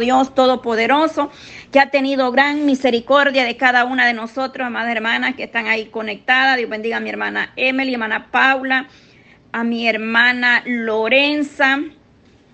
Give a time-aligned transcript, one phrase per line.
[0.00, 1.30] Dios Todopoderoso,
[1.70, 5.86] que ha tenido gran misericordia de cada una de nosotros, amadas hermanas que están ahí
[5.86, 6.56] conectadas.
[6.56, 8.88] Dios bendiga a mi hermana Emily, hermana Paula,
[9.52, 11.80] a mi hermana Lorenza,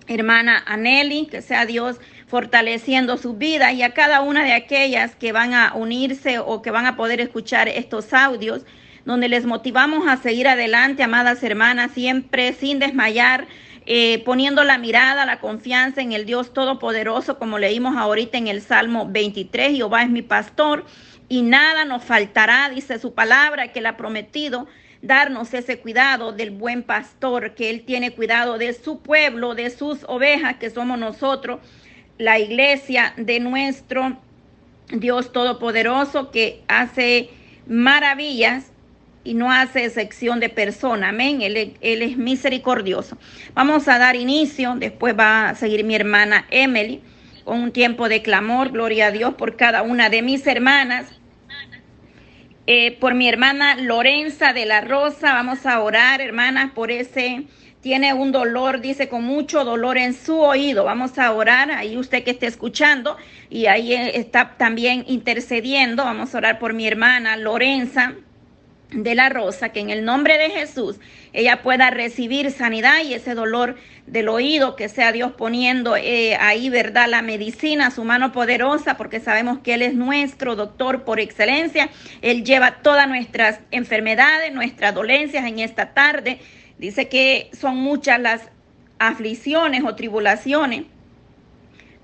[0.07, 5.31] hermana Aneli, que sea Dios fortaleciendo su vida y a cada una de aquellas que
[5.31, 8.65] van a unirse o que van a poder escuchar estos audios,
[9.03, 13.47] donde les motivamos a seguir adelante, amadas hermanas, siempre sin desmayar,
[13.93, 18.61] eh, poniendo la mirada, la confianza en el Dios Todopoderoso, como leímos ahorita en el
[18.61, 20.85] Salmo 23, Jehová es mi pastor
[21.27, 24.65] y nada nos faltará, dice su palabra, que él ha prometido
[25.01, 30.05] darnos ese cuidado del buen pastor, que él tiene cuidado de su pueblo, de sus
[30.07, 31.59] ovejas, que somos nosotros
[32.17, 34.17] la iglesia de nuestro
[34.87, 37.29] Dios Todopoderoso que hace
[37.67, 38.70] maravillas
[39.23, 41.09] y no hace excepción de persona.
[41.09, 41.41] Amén.
[41.41, 43.17] Él, es misericordioso.
[43.53, 44.75] Vamos a dar inicio.
[44.77, 47.01] Después va a seguir mi hermana Emily
[47.43, 48.71] con un tiempo de clamor.
[48.71, 51.07] Gloria a Dios por cada una de mis hermanas.
[52.67, 55.33] Eh, por mi hermana Lorenza de la Rosa.
[55.33, 57.45] Vamos a orar, hermanas, por ese
[57.81, 60.83] tiene un dolor, dice, con mucho dolor en su oído.
[60.83, 63.17] Vamos a orar, ahí usted que esté escuchando
[63.49, 66.03] y ahí eh, está también intercediendo.
[66.03, 68.13] Vamos a orar por mi hermana Lorenza
[68.91, 70.97] de la Rosa, que en el nombre de Jesús
[71.33, 76.69] ella pueda recibir sanidad y ese dolor del oído, que sea Dios poniendo eh, ahí,
[76.69, 77.07] ¿verdad?
[77.07, 81.89] La medicina, su mano poderosa, porque sabemos que Él es nuestro doctor por excelencia.
[82.21, 86.39] Él lleva todas nuestras enfermedades, nuestras dolencias en esta tarde.
[86.77, 88.41] Dice que son muchas las
[88.99, 90.83] aflicciones o tribulaciones,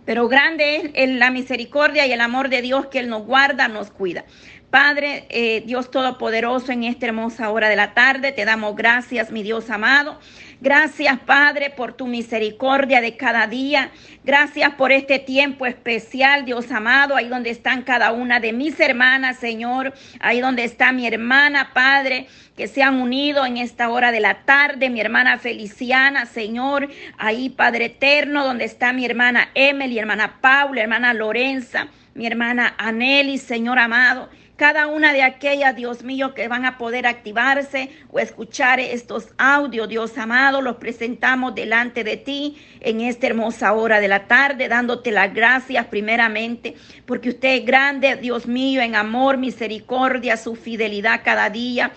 [0.06, 3.92] pero grande es la misericordia y el amor de Dios que Él nos guarda, nos
[3.92, 4.24] cuida.
[4.70, 9.42] Padre, eh, Dios Todopoderoso, en esta hermosa hora de la tarde, te damos gracias, mi
[9.42, 10.20] Dios amado.
[10.60, 13.92] Gracias, Padre, por tu misericordia de cada día.
[14.26, 19.38] Gracias por este tiempo especial, Dios amado, ahí donde están cada una de mis hermanas,
[19.38, 24.20] Señor, ahí donde está mi hermana, Padre, que se han unido en esta hora de
[24.20, 30.42] la tarde, mi hermana Feliciana, Señor, ahí, Padre eterno, donde está mi hermana Emily, hermana
[30.42, 36.48] Paula, hermana Lorenza, mi hermana Aneli, Señor amado cada una de aquellas, Dios mío, que
[36.48, 42.58] van a poder activarse o escuchar estos audios, Dios amado, los presentamos delante de ti
[42.82, 46.76] en esta hermosa hora de la tarde, dándote las gracias primeramente,
[47.06, 51.92] porque usted es grande, Dios mío, en amor, misericordia, su fidelidad cada día.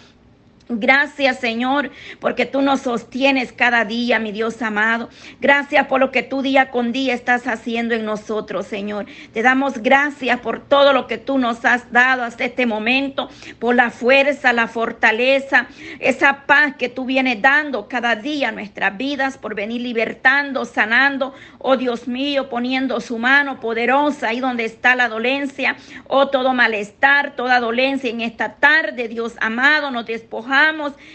[0.72, 5.08] Gracias Señor, porque tú nos sostienes cada día, mi Dios amado.
[5.40, 9.06] Gracias por lo que tú día con día estás haciendo en nosotros, Señor.
[9.32, 13.74] Te damos gracias por todo lo que tú nos has dado hasta este momento, por
[13.74, 15.66] la fuerza, la fortaleza,
[15.98, 21.34] esa paz que tú vienes dando cada día a nuestras vidas, por venir libertando, sanando,
[21.58, 25.76] oh Dios mío, poniendo su mano poderosa ahí donde está la dolencia,
[26.06, 30.59] oh todo malestar, toda dolencia en esta tarde, Dios amado, nos despojamos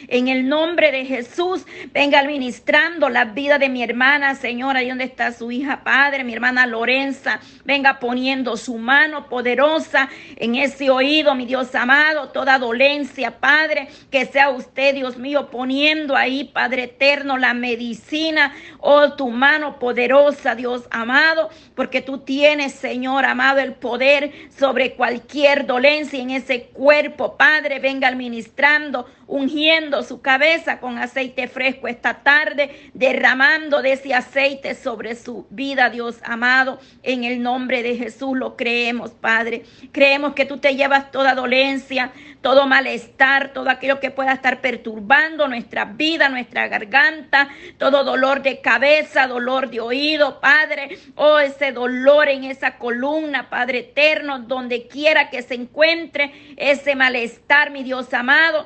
[0.07, 1.65] en el nombre de Jesús.
[1.93, 6.33] Venga administrando la vida de mi hermana, Señora, ahí donde está su hija, Padre, mi
[6.33, 7.39] hermana Lorenza.
[7.63, 14.25] Venga poniendo su mano poderosa en ese oído, mi Dios amado, toda dolencia, Padre, que
[14.25, 20.83] sea usted, Dios mío, poniendo ahí, Padre eterno, la medicina, oh, tu mano poderosa, Dios
[20.89, 27.79] amado, porque tú tienes, Señor amado, el poder sobre cualquier dolencia en ese cuerpo, Padre,
[27.79, 29.05] venga administrando
[29.35, 35.89] ungiendo su cabeza con aceite fresco esta tarde, derramando de ese aceite sobre su vida,
[35.89, 36.79] Dios amado.
[37.03, 39.63] En el nombre de Jesús lo creemos, Padre.
[39.91, 45.49] Creemos que tú te llevas toda dolencia, todo malestar, todo aquello que pueda estar perturbando
[45.49, 50.97] nuestra vida, nuestra garganta, todo dolor de cabeza, dolor de oído, Padre.
[51.15, 57.69] Oh, ese dolor en esa columna, Padre eterno, donde quiera que se encuentre ese malestar,
[57.71, 58.65] mi Dios amado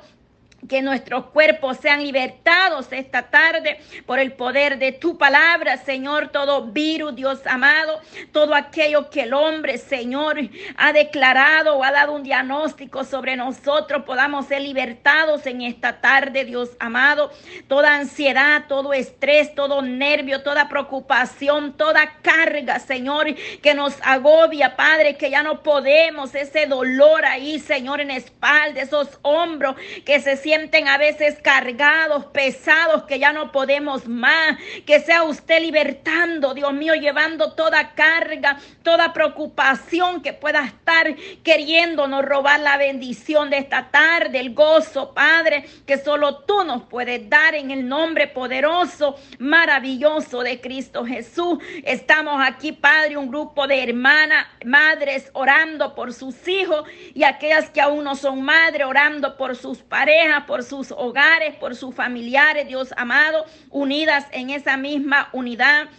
[0.69, 6.29] que nuestros cuerpos sean libertados esta tarde por el poder de tu palabra, Señor.
[6.29, 7.99] Todo virus, Dios amado,
[8.31, 10.37] todo aquello que el hombre, Señor,
[10.77, 16.45] ha declarado o ha dado un diagnóstico sobre nosotros, podamos ser libertados en esta tarde,
[16.45, 17.31] Dios amado.
[17.67, 23.33] Toda ansiedad, todo estrés, todo nervio, toda preocupación, toda carga, Señor,
[23.63, 29.17] que nos agobia, Padre, que ya no podemos, ese dolor ahí, Señor, en espalda, esos
[29.23, 29.75] hombros
[30.05, 34.57] que se sienten a veces cargados, pesados, que ya no podemos más.
[34.85, 42.25] Que sea usted libertando, Dios mío, llevando toda carga, toda preocupación que pueda estar queriéndonos
[42.25, 47.55] robar la bendición de esta tarde, el gozo, Padre, que solo tú nos puedes dar
[47.55, 51.59] en el nombre poderoso, maravilloso de Cristo Jesús.
[51.83, 56.83] Estamos aquí, Padre, un grupo de hermanas, madres orando por sus hijos
[57.13, 61.75] y aquellas que aún no son madres orando por sus parejas, por sus hogares, por
[61.75, 65.89] sus familiares, Dios amado, unidas en esa misma unidad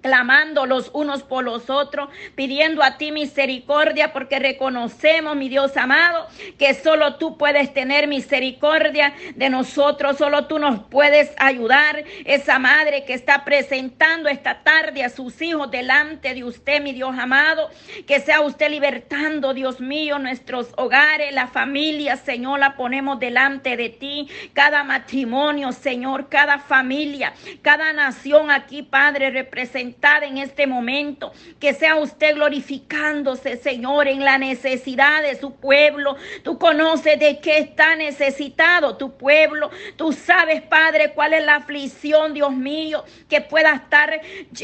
[0.00, 6.26] clamando los unos por los otros, pidiendo a ti misericordia, porque reconocemos, mi Dios amado,
[6.58, 12.04] que solo tú puedes tener misericordia de nosotros, solo tú nos puedes ayudar.
[12.24, 17.16] Esa madre que está presentando esta tarde a sus hijos delante de usted, mi Dios
[17.18, 17.70] amado,
[18.06, 23.88] que sea usted libertando, Dios mío, nuestros hogares, la familia, Señor, la ponemos delante de
[23.88, 27.32] ti, cada matrimonio, Señor, cada familia,
[27.62, 29.89] cada nación aquí, Padre, representando
[30.22, 31.32] en este momento.
[31.58, 36.16] Que sea usted glorificándose, Señor, en la necesidad de su pueblo.
[36.42, 39.70] Tú conoces de qué está necesitado tu pueblo.
[39.96, 44.20] Tú sabes, Padre, cuál es la aflicción, Dios mío, que pueda estar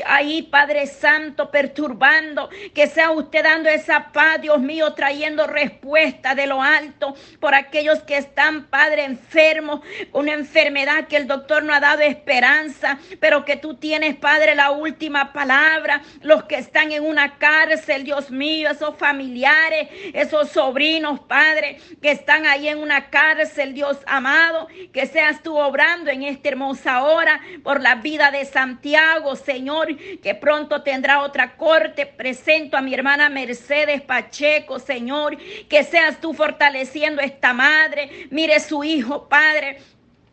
[0.06, 2.49] ahí, Padre Santo, perturbando.
[2.75, 8.02] Que sea usted dando esa paz, Dios mío, trayendo respuesta de lo alto por aquellos
[8.02, 9.81] que están, Padre, enfermos,
[10.12, 14.70] una enfermedad que el doctor no ha dado esperanza, pero que tú tienes, Padre, la
[14.70, 21.78] última palabra, los que están en una cárcel, Dios mío, esos familiares, esos sobrinos, Padre,
[22.00, 27.02] que están ahí en una cárcel, Dios amado, que seas tú obrando en esta hermosa
[27.02, 32.06] hora por la vida de Santiago, Señor, que pronto tendrá otra corte.
[32.06, 35.36] Presento a mi hermana Mercedes Pacheco, Señor,
[35.68, 38.28] que seas tú fortaleciendo esta madre.
[38.30, 39.78] Mire su hijo, Padre,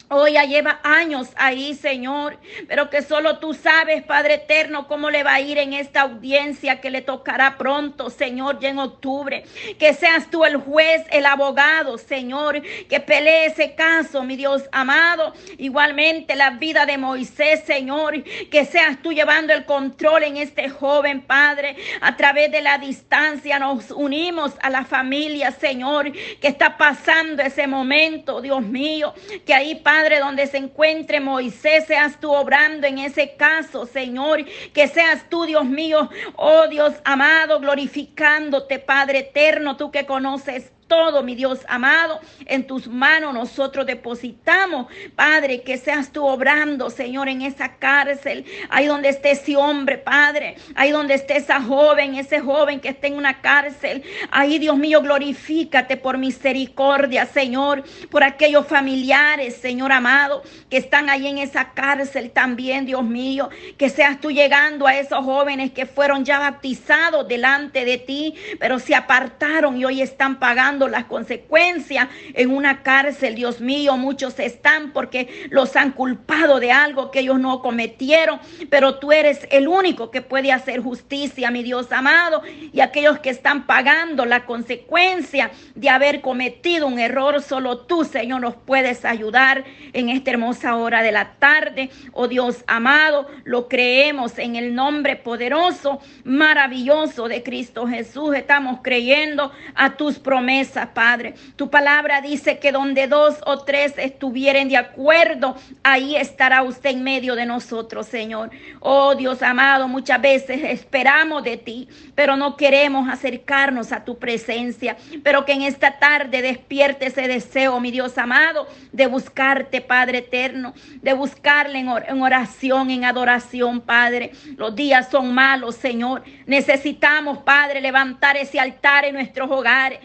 [0.09, 5.23] Hoy ya lleva años ahí, Señor, pero que solo tú sabes, Padre eterno, cómo le
[5.23, 9.44] va a ir en esta audiencia que le tocará pronto, Señor, ya en octubre.
[9.79, 15.33] Que seas tú el juez, el abogado, Señor, que pelee ese caso, mi Dios amado.
[15.57, 18.21] Igualmente la vida de Moisés, Señor,
[18.51, 21.75] que seas tú llevando el control en este joven, Padre.
[22.01, 27.65] A través de la distancia nos unimos a la familia, Señor, que está pasando ese
[27.67, 29.13] momento, Dios mío,
[29.45, 34.44] que ahí, Padre, Padre, donde se encuentre Moisés, seas tú obrando en ese caso, Señor.
[34.74, 41.24] Que seas tú, Dios mío, oh Dios amado, glorificándote, Padre eterno, tú que conoces todo,
[41.24, 47.41] mi Dios amado, en tus manos nosotros depositamos, Padre, que seas tú obrando, Señor, en
[47.41, 52.80] esa cárcel, ahí donde esté ese hombre, Padre, ahí donde esté esa joven, ese joven
[52.80, 59.56] que esté en una cárcel, ahí, Dios mío, glorifícate por misericordia, Señor, por aquellos familiares,
[59.56, 64.88] Señor amado, que están ahí en esa cárcel también, Dios mío, que seas tú llegando
[64.88, 70.01] a esos jóvenes que fueron ya bautizados delante de ti, pero se apartaron y hoy
[70.01, 73.95] están pagando las consecuencias en una cárcel, Dios mío.
[73.97, 78.39] Muchos están porque los han culpado de algo que ellos no cometieron,
[78.69, 82.41] pero tú eres el único que puede hacer justicia, mi Dios amado.
[82.71, 88.41] Y aquellos que están pagando la consecuencia de haber cometido un error, solo tú, Señor,
[88.41, 91.89] nos puedes ayudar en esta hermosa hora de la tarde.
[92.11, 98.35] Oh Dios amado, lo creemos en el nombre poderoso, maravilloso de Cristo Jesús.
[98.35, 100.62] Estamos creyendo a tus promesas
[100.94, 101.33] Padre.
[101.56, 107.04] Tu palabra dice que donde dos o tres estuvieren de acuerdo, ahí estará usted en
[107.04, 108.51] medio de nosotros, Señor.
[108.80, 114.97] Oh Dios amado, muchas veces esperamos de ti, pero no queremos acercarnos a tu presencia.
[115.23, 120.73] Pero que en esta tarde despierte ese deseo, mi Dios amado, de buscarte, Padre eterno,
[121.02, 124.31] de buscarle en oración, en adoración, Padre.
[124.57, 126.23] Los días son malos, Señor.
[126.45, 129.99] Necesitamos, Padre, levantar ese altar en nuestros hogares.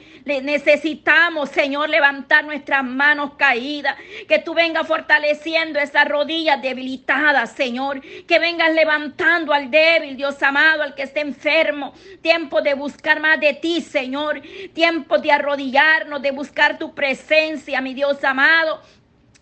[0.48, 3.96] Necesitamos, Señor, levantar nuestras manos caídas.
[4.26, 8.00] Que tú vengas fortaleciendo esas rodillas debilitadas, Señor.
[8.26, 11.92] Que vengas levantando al débil, Dios amado, al que esté enfermo.
[12.22, 14.40] Tiempo de buscar más de ti, Señor.
[14.72, 18.80] Tiempo de arrodillarnos, de buscar tu presencia, mi Dios amado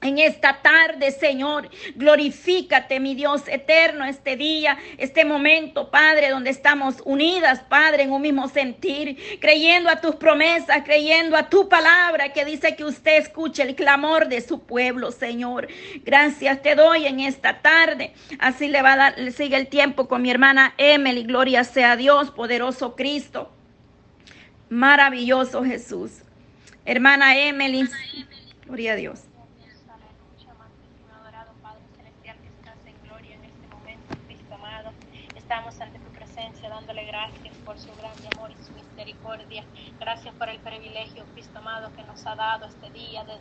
[0.03, 1.69] en esta tarde, Señor.
[1.95, 8.23] Glorifícate, mi Dios eterno, este día, este momento, Padre, donde estamos unidas, Padre, en un
[8.23, 13.62] mismo sentir, creyendo a tus promesas, creyendo a tu palabra que dice que usted escuche
[13.62, 15.69] el clamor de su pueblo, Señor.
[16.05, 18.12] Gracias te doy en esta tarde.
[18.38, 21.25] Así le va a dar, le sigue el tiempo con mi hermana Emily.
[21.25, 23.50] Gloria sea Dios, poderoso Cristo.
[24.69, 26.23] Maravilloso Jesús.
[26.85, 27.88] Hermana Emily.
[28.67, 29.21] Gloria a Dios.
[37.16, 39.64] Gracias por su gran amor y su misericordia.
[39.99, 43.38] Gracias por el privilegio, Cristo amado, que nos ha dado este día de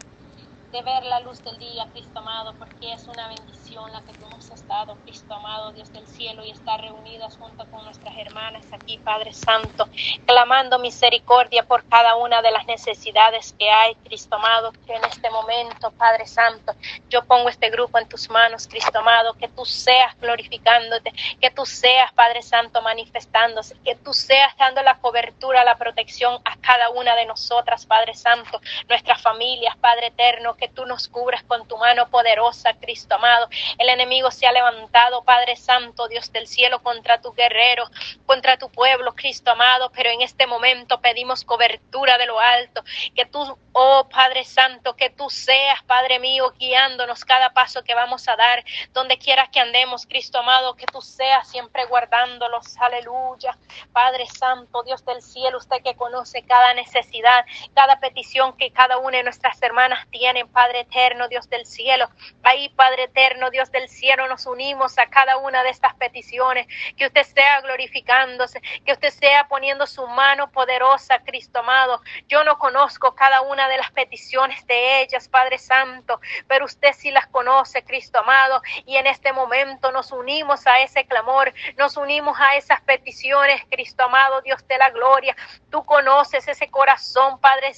[0.72, 4.30] de ver la luz del día, Cristo amado, porque es una bendición la que tú
[4.30, 8.98] nos dado, Cristo amado, Dios del cielo, y estar reunidas junto con nuestras hermanas aquí,
[8.98, 9.88] Padre Santo,
[10.26, 15.30] clamando misericordia por cada una de las necesidades que hay, Cristo amado, que en este
[15.30, 16.74] momento, Padre Santo,
[17.10, 21.66] yo pongo este grupo en tus manos, Cristo amado, que tú seas glorificándote, que tú
[21.66, 27.16] seas, Padre Santo, manifestándose, que tú seas dando la cobertura, la protección a cada una
[27.16, 32.08] de nosotras, Padre Santo, nuestras familias, Padre eterno, que tú nos cubras con tu mano
[32.10, 33.48] poderosa, Cristo amado.
[33.78, 37.90] El enemigo se ha levantado, Padre Santo, Dios del cielo, contra tu guerrero,
[38.26, 42.84] contra tu pueblo, Cristo amado, pero en este momento pedimos cobertura de lo alto,
[43.16, 48.28] que tú, oh Padre Santo, que tú seas, Padre mío, guiándonos cada paso que vamos
[48.28, 53.58] a dar, donde quiera que andemos, Cristo amado, que tú seas siempre guardándolos, aleluya.
[53.92, 59.18] Padre Santo, Dios del cielo, usted que conoce cada necesidad, cada petición que cada una
[59.18, 62.10] de nuestras hermanas tienen, Padre eterno, Dios del cielo.
[62.44, 66.68] Ahí, Padre eterno, Dios del cielo, nos unimos a cada una de estas peticiones.
[66.98, 72.02] Que usted sea glorificándose, que usted sea poniendo su mano poderosa, Cristo amado.
[72.28, 77.12] Yo no conozco cada una de las peticiones de ellas, Padre Santo, pero usted sí
[77.12, 78.62] las conoce, Cristo amado.
[78.86, 84.04] Y en este momento nos unimos a ese clamor, nos unimos a esas peticiones, Cristo
[84.04, 85.36] amado, Dios de la gloria.
[85.70, 87.74] Tú conoces ese corazón, Padre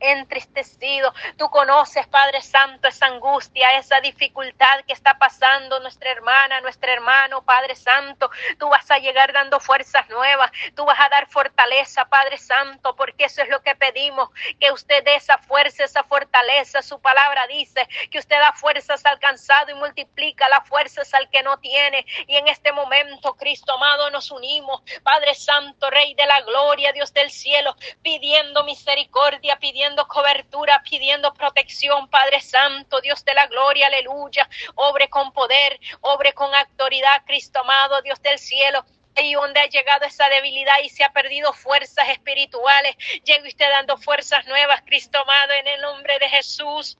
[0.00, 1.12] entristecido.
[1.36, 7.42] Tú conoces, Padre Santo, esa angustia, esa dificultad que está pasando nuestra hermana, nuestro hermano,
[7.42, 8.30] Padre Santo.
[8.58, 13.24] Tú vas a llegar dando fuerzas nuevas, tú vas a dar fortaleza, Padre Santo, porque
[13.24, 16.82] eso es lo que pedimos, que usted dé esa fuerza, esa fortaleza.
[16.82, 21.42] Su palabra dice que usted da fuerzas al cansado y multiplica las fuerzas al que
[21.42, 22.04] no tiene.
[22.26, 27.12] Y en este momento, Cristo amado, nos unimos, Padre Santo, Rey de la Gloria, Dios
[27.12, 34.48] del cielo, pidiendo misericordia, pidiendo cobertura, pidiendo protección, Padre Santo, Dios de la gloria, aleluya.
[34.74, 38.84] Obre con poder, obre con autoridad, Cristo amado, Dios del cielo
[39.22, 43.96] y donde ha llegado esa debilidad y se ha perdido fuerzas espirituales, llegue usted dando
[43.96, 46.98] fuerzas nuevas, Cristo amado, en el nombre de Jesús.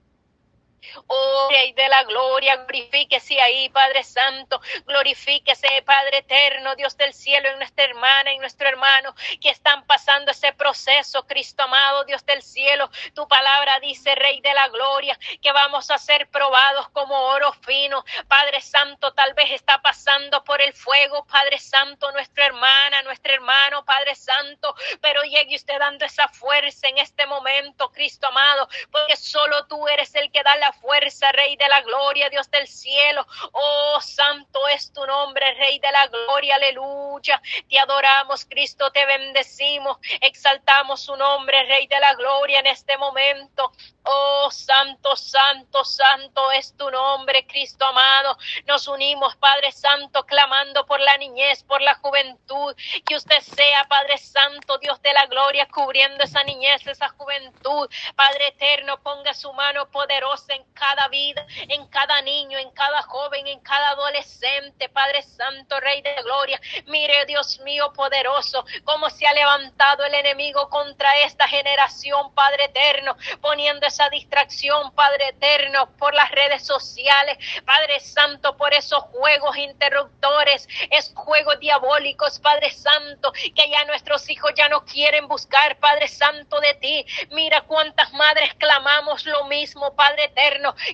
[1.06, 7.48] Oh, Rey de la gloria, glorifíquese ahí, Padre Santo, glorifíquese, Padre eterno, Dios del cielo,
[7.48, 12.42] en nuestra hermana y nuestro hermano que están pasando ese proceso, Cristo amado, Dios del
[12.42, 12.90] cielo.
[13.14, 18.04] Tu palabra dice, Rey de la gloria, que vamos a ser probados como oro fino.
[18.28, 23.84] Padre Santo, tal vez está pasando por el fuego, Padre Santo, nuestra hermana, nuestro hermano,
[23.84, 29.66] Padre Santo, pero llegue usted dando esa fuerza en este momento, Cristo amado, porque solo
[29.66, 33.26] tú eres el que da la fuerza, Rey de la gloria, Dios del cielo.
[33.52, 37.40] Oh, santo es tu nombre, Rey de la gloria, aleluya.
[37.68, 43.72] Te adoramos, Cristo, te bendecimos, exaltamos su nombre, Rey de la gloria, en este momento.
[44.04, 48.38] Oh, santo, santo, santo es tu nombre, Cristo amado.
[48.66, 52.76] Nos unimos, Padre Santo, clamando por la niñez, por la juventud.
[53.04, 57.88] Que usted sea, Padre Santo, Dios de la gloria, cubriendo esa niñez, esa juventud.
[58.14, 63.46] Padre eterno, ponga su mano poderosa en cada vida, en cada niño, en cada joven,
[63.46, 64.88] en cada adolescente.
[64.88, 66.60] Padre Santo, Rey de gloria.
[66.86, 73.16] Mire, Dios mío, poderoso, cómo se ha levantado el enemigo contra esta generación, Padre eterno,
[73.40, 80.68] poniendo esa distracción, Padre eterno, por las redes sociales, Padre Santo, por esos juegos interruptores,
[80.90, 86.60] esos juegos diabólicos, Padre Santo, que ya nuestros hijos ya no quieren buscar, Padre Santo,
[86.60, 87.06] de ti.
[87.30, 90.45] Mira cuántas madres clamamos lo mismo, Padre eterno,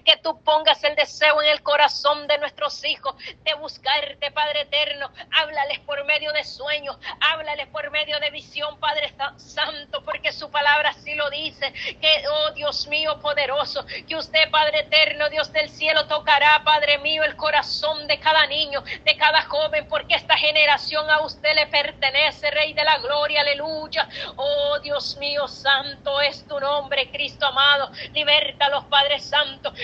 [0.04, 5.10] que tú pongas el deseo en el corazón de nuestros hijos de buscarte, Padre eterno.
[5.30, 10.90] Háblales por medio de sueños, háblales por medio de visión, Padre Santo, porque su palabra
[10.90, 16.06] así lo dice, que, oh Dios mío, poderoso, que usted, Padre eterno, Dios del cielo,
[16.06, 21.20] tocará, Padre mío, el corazón de cada niño, de cada joven, porque esta generación a
[21.20, 24.08] usted le pertenece, Rey de la Gloria, aleluya.
[24.36, 27.90] Oh Dios mío, santo es tu nombre, Cristo amado.
[28.12, 29.24] Liberta a los Padres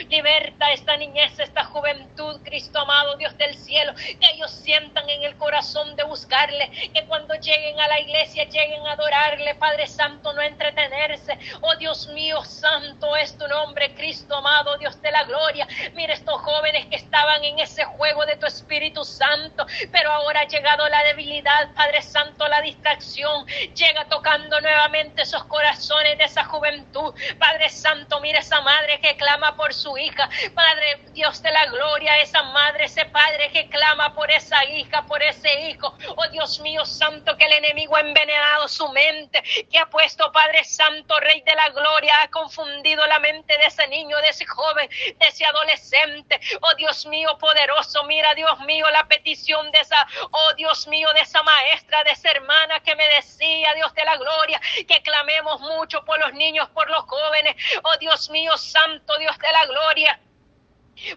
[0.08, 5.36] liberta esta niñez, esta juventud, Cristo amado, Dios del cielo, que ellos sientan en el
[5.36, 10.42] corazón de buscarle, que cuando lleguen a la iglesia lleguen a adorarle, Padre Santo, no
[10.42, 11.38] entretenerse.
[11.60, 15.66] Oh Dios mío, santo es tu nombre, Cristo amado, Dios de la gloria.
[15.94, 20.48] Mira estos jóvenes que estaban en ese juego de tu Espíritu Santo, pero ahora ha
[20.48, 23.46] llegado la debilidad, Padre Santo, la distracción.
[23.74, 27.14] Llega tocando nuevamente esos corazones de esa juventud.
[27.38, 30.28] Padre Santo, mira esa madre que clama por su hija.
[30.54, 35.22] Padre Dios de la gloria, esa madre, ese padre que clama por esa hija, por
[35.22, 35.96] ese hijo.
[36.16, 40.64] Oh Dios mío santo, que el enemigo ha envenenado su mente, que ha puesto, Padre
[40.64, 44.88] Santo, Rey de la Gloria, ha confundido la mente de ese niño, de ese joven,
[44.88, 46.40] de ese adolescente.
[46.60, 51.20] Oh Dios mío poderoso, mira Dios mío la petición de esa, oh Dios mío, de
[51.20, 56.04] esa maestra, de esa hermana que me decía, Dios de la Gloria, que clamemos mucho
[56.04, 57.56] por los niños, por los jóvenes.
[57.82, 60.18] Oh Dios mío santo, Dios de la Gloria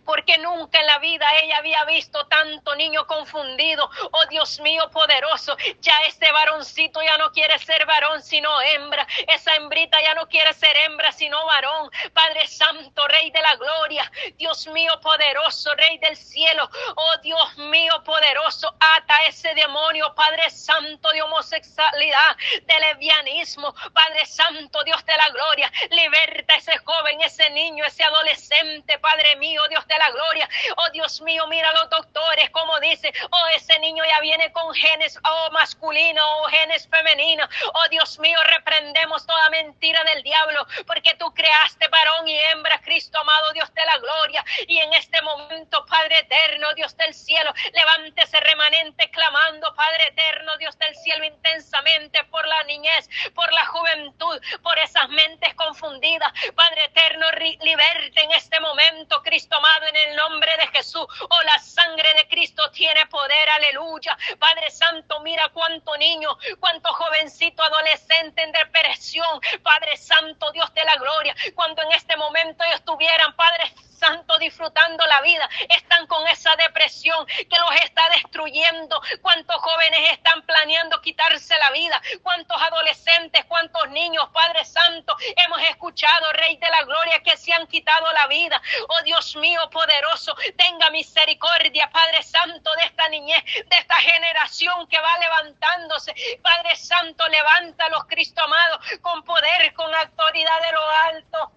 [0.06, 3.90] porque nunca en la vida ella había visto tanto niño confundido.
[4.12, 9.56] Oh Dios mío poderoso, ya este varoncito ya no quiere ser varón sino hembra, esa
[9.56, 11.92] hembrita ya no quiere ser hembra sino varón.
[12.14, 18.04] Padre Santo, Rey de la Gloria, Dios mío poderoso, Rey del cielo, oh Dios mío
[18.04, 25.30] poderoso, ata ese demonio, Padre Santo de homosexualidad, de lesbianismo, Padre Santo, Dios de la
[25.30, 30.50] Gloria, liberta a ese joven, ese niño, ese adolescente, Padre mío, Dios de la gloria.
[30.76, 35.18] Oh Dios mío, mira los doctores, como dice, oh ese niño ya viene con genes,
[35.24, 37.48] oh masculino, oh, genes femenino.
[37.74, 43.18] Oh Dios mío, reprendemos toda mentira del diablo, porque tú creaste varón y hembra, Cristo
[43.18, 44.44] amado, Dios de la gloria.
[44.68, 50.78] Y en este momento, Padre eterno, Dios del cielo, levántese remanente clamando, Padre eterno, Dios
[50.80, 56.34] del cielo, intensamente por la niñez, por la juventud, por esas mentes confundidas.
[56.56, 57.26] Padre eterno,
[57.62, 61.06] liberte en este momento, Cristo en el nombre de Jesús.
[61.22, 64.18] Oh, la sangre de Cristo tiene poder, aleluya.
[64.40, 69.40] Padre Santo, mira cuánto niño, cuánto jovencito adolescente en depresión.
[69.64, 75.06] Padre Santo, Dios de la gloria, cuando en este momento ellos estuvieran, Padre Santo, disfrutando
[75.06, 79.00] la vida, están con esa depresión que los está destruyendo.
[79.22, 82.02] ¿Cuántos jóvenes están planeando quitarse la vida?
[82.24, 85.16] ¿Cuántos adolescentes, cuántos niños, Padre Santo,
[85.46, 88.60] hemos escuchado, Rey de la Gloria, que se han quitado la vida?
[88.90, 95.00] Oh Dios mío poderoso, tenga misericordia, Padre Santo, de esta niñez, de esta generación que
[95.00, 96.16] va levantándose.
[96.42, 101.52] Padre Santo, levántalos, Cristo amado, con poder, con autoridad de lo alto.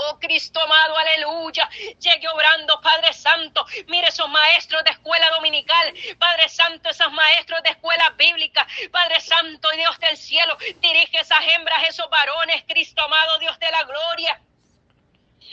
[0.00, 1.68] Oh Cristo amado, aleluya.
[1.98, 3.66] Llegue obrando, Padre Santo.
[3.88, 5.92] Mire esos maestros de escuela dominical.
[6.20, 8.64] Padre Santo, esos maestros de escuela bíblica.
[8.92, 10.56] Padre Santo, Dios del cielo.
[10.80, 14.40] Dirige esas hembras, esos varones, Cristo amado, Dios de la gloria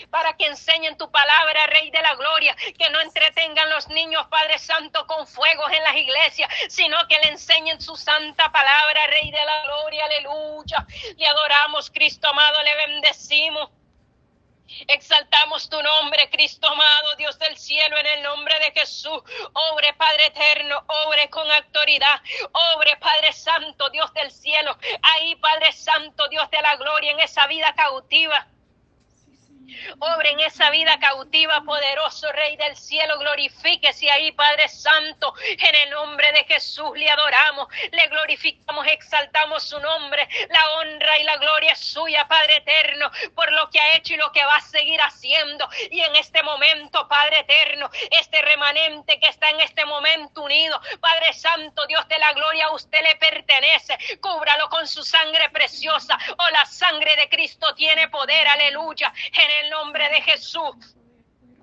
[0.10, 4.60] para que enseñen tu palabra, Rey de la Gloria, que no entretengan los niños, Padre
[4.60, 9.46] Santo, con fuegos en las iglesias, sino que le enseñen su santa palabra, Rey de
[9.46, 10.86] la Gloria, aleluya.
[11.16, 13.70] Le adoramos, Cristo amado, le bendecimos.
[14.88, 19.22] Exaltamos tu nombre, Cristo amado, Dios del cielo, en el nombre de Jesús.
[19.54, 22.22] Obre, Padre eterno, obre con autoridad.
[22.76, 24.78] Obre, Padre Santo, Dios del cielo.
[25.02, 28.48] Ahí, Padre Santo, Dios de la gloria, en esa vida cautiva.
[30.00, 35.34] Obre en esa vida cautiva, poderoso Rey del cielo, glorifíquese ahí, Padre Santo.
[35.44, 40.28] En el nombre de Jesús le adoramos, le glorificamos, exaltamos su nombre.
[40.50, 44.18] La honra y la gloria es suya, Padre eterno, por lo que ha hecho y
[44.18, 45.68] lo que va a seguir haciendo.
[45.90, 51.34] Y en este momento, Padre eterno, este remanente que está en este momento unido, Padre
[51.34, 53.98] Santo, Dios de la gloria, a usted le pertenece.
[54.20, 56.18] Cúbralo con su sangre preciosa.
[56.38, 59.14] Oh, la sangre de Cristo tiene poder, aleluya.
[59.34, 60.96] En el nombre de Jesús.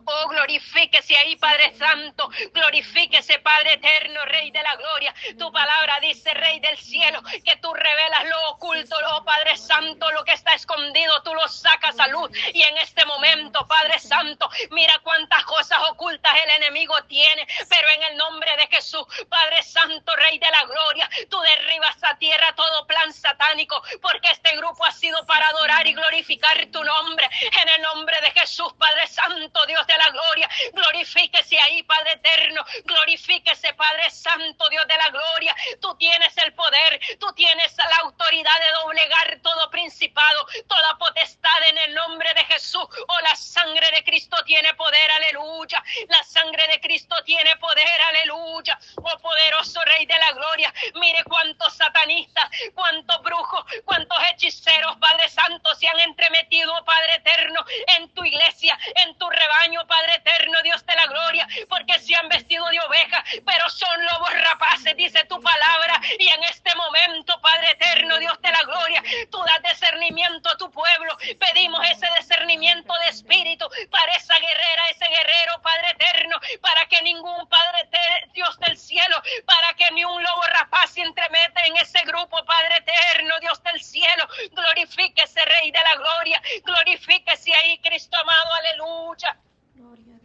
[0.04, 2.28] Oh, glorifíquese ahí, Padre Santo.
[2.52, 5.14] Glorifíquese, Padre Eterno, Rey de la Gloria.
[5.38, 10.24] Tu palabra dice, Rey del cielo, que tú revelas lo oculto, oh Padre Santo, lo
[10.24, 12.30] que está escondido, tú lo sacas a luz.
[12.52, 17.46] Y en este momento, Padre Santo, mira cuántas cosas ocultas el enemigo tiene.
[17.68, 22.16] Pero en el nombre de Jesús, Padre Santo, Rey de la Gloria, tú derribas a
[22.18, 27.28] tierra todo plan satánico, porque este grupo ha sido para adorar y glorificar tu nombre.
[27.62, 30.48] En el nombre de Jesús, Padre Santo, Dios de la gloria.
[30.72, 32.64] Glorifíquese ahí, Padre eterno.
[32.84, 35.54] Glorifíquese, Padre Santo, Dios de la gloria.
[35.80, 41.78] Tú tienes el poder, tú tienes la autoridad de doblegar todo principado, toda potestad en
[41.78, 42.84] el nombre de Jesús.
[43.08, 45.82] Oh, la sangre de Cristo tiene poder, aleluya.
[46.08, 48.78] La sangre de Cristo tiene poder, aleluya.
[48.96, 50.72] Oh, poderoso Rey de la gloria.
[50.94, 57.64] Mire cuántos satanistas, cuántos brujos, cuántos hechiceros, Padre Santo, se han entremetido, Padre eterno,
[57.96, 62.28] en tu iglesia, en tu rebaño, Padre eterno, Dios de la gloria, porque se han
[62.28, 66.00] vestido de oveja, pero son lobos rapaces, dice tu palabra.
[66.18, 70.70] Y en este momento, Padre eterno, Dios de la gloria, tú das discernimiento a tu
[70.70, 71.16] pueblo.
[71.38, 77.48] Pedimos ese discernimiento de espíritu para esa guerrera, ese guerrero, Padre eterno, para que ningún
[77.48, 77.88] Padre,
[78.32, 82.76] Dios del cielo, para que ni un lobo rapaz se entremeta en ese grupo, Padre
[82.76, 84.28] eterno, Dios del cielo.
[84.52, 86.42] Glorifíquese, Rey de la gloria.
[86.64, 89.36] Glorifíquese ahí, Cristo amado, aleluya.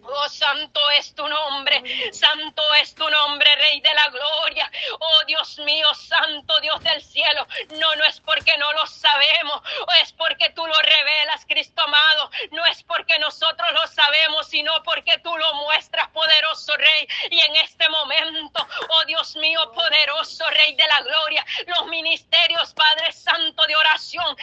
[0.10, 4.71] Oh, santo es tu nombre, santo es tu nombre, Rey de la Gloria.
[4.99, 5.60] Oh, Dios
[6.08, 7.45] Santo Dios del cielo.
[7.77, 12.30] No, no es porque no lo sabemos, o es porque tú lo revelas, Cristo amado.
[12.51, 17.08] No es porque nosotros lo sabemos, sino porque tú lo muestras, poderoso Rey.
[17.32, 23.12] Y en este momento, oh Dios mío, poderoso Rey de la gloria, los ministerios, Padre
[23.12, 24.38] Santo de oración,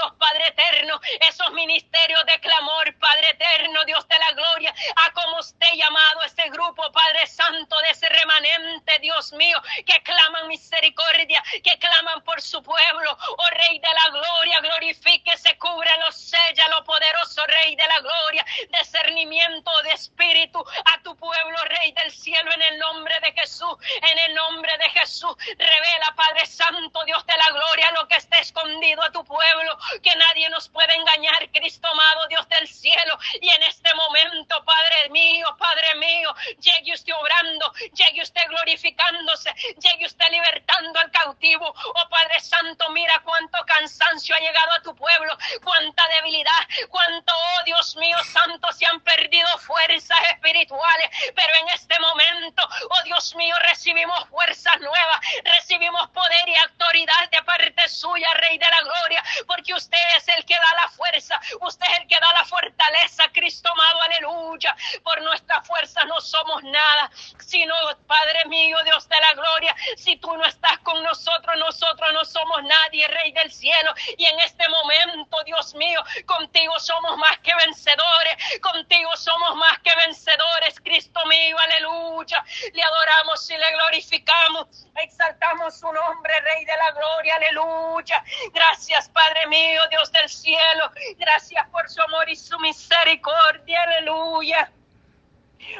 [0.00, 5.38] los Padre eterno, esos ministerios de clamor, Padre eterno, Dios de la gloria, a como
[5.38, 11.78] usted llamado ese grupo, Padre Santo, de ese remanente, Dios mío, que claman misericordia, que
[11.78, 17.44] claman por su pueblo, oh Rey de la gloria, glorifíquese, cubre los sella, lo poderoso
[17.46, 18.46] Rey de la gloria,
[18.80, 23.76] discernimiento de espíritu a tu pueblo, Rey del cielo, en el nombre de Jesús,
[24.10, 28.38] en el nombre de Jesús, revela, Padre Santo, Dios de la gloria, lo que esté
[28.40, 33.48] escondido a tu pueblo, que nadie nos puede engañar, Cristo amado, Dios del cielo, y
[33.48, 40.26] en este momento, Padre mío, Padre mío, llegue usted obrando, llegue usted glorificándose, llegue usted
[40.30, 46.06] libertando al cautivo, oh Padre Santo, mira cuánto cansancio ha llegado a tu pueblo, cuánta
[46.08, 52.62] debilidad, cuánto, oh Dios mío santo, se han perdido fuerzas espirituales, pero en este momento,
[52.90, 53.54] oh Dios mío,
[53.98, 59.74] recibimos fuerzas nuevas, recibimos poder y autoridad de parte suya, Rey de la Gloria, porque
[59.74, 63.68] usted es el que da la fuerza, usted es el que da la fortaleza, Cristo
[63.72, 67.10] amado, aleluya, por nuestra fuerza no somos nada,
[67.44, 67.74] sino,
[68.06, 72.62] Padre mío, Dios de la Gloria, si tú no estás con nosotros, nosotros no somos
[72.62, 78.60] nadie, Rey del cielo, y en este momento, Dios mío, contigo somos más que vencedores,
[78.60, 82.44] contigo somos más que vencedores, Cristo mío, aleluya.
[82.72, 88.22] Le adoramos y le glorificamos, exaltamos su nombre, Rey de la gloria, aleluya.
[88.52, 94.70] Gracias, Padre mío, Dios del cielo, gracias por su amor y su misericordia, aleluya.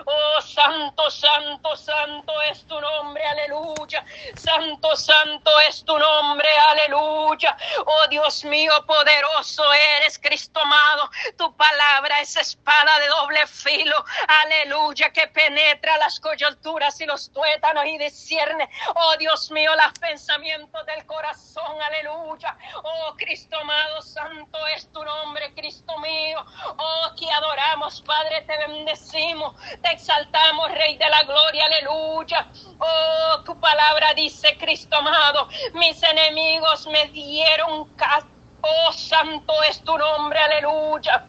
[0.04, 4.04] Oh, santo, santo, santo es tu nombre, aleluya.
[4.34, 7.56] Santo, santo es tu nombre, aleluya.
[7.86, 11.10] Oh, Dios mío, poderoso eres, Cristo amado.
[11.36, 17.86] Tu palabra es espada de doble filo, aleluya, que penetra las coyunturas y los tuétanos
[17.86, 18.68] y discierne.
[18.94, 22.56] Oh, Dios mío, los pensamientos del corazón, aleluya.
[22.82, 26.44] Oh, Cristo amado, santo es tu nombre, Cristo mío.
[26.78, 32.50] Oh, que adoramos, Padre, te bendecimos te exaltamos, Rey de la Gloria, aleluya.
[32.78, 38.28] Oh, tu palabra dice, Cristo amado, mis enemigos me dieron casa.
[38.60, 41.28] Oh, santo es tu nombre, aleluya.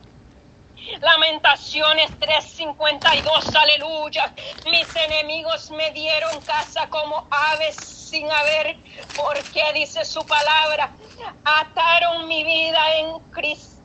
[1.01, 4.33] Lamentaciones 3:52, aleluya.
[4.65, 7.75] Mis enemigos me dieron casa como aves
[8.09, 8.77] sin haber,
[9.15, 10.95] porque dice su palabra,
[11.43, 13.78] ataron mi vida en Cristo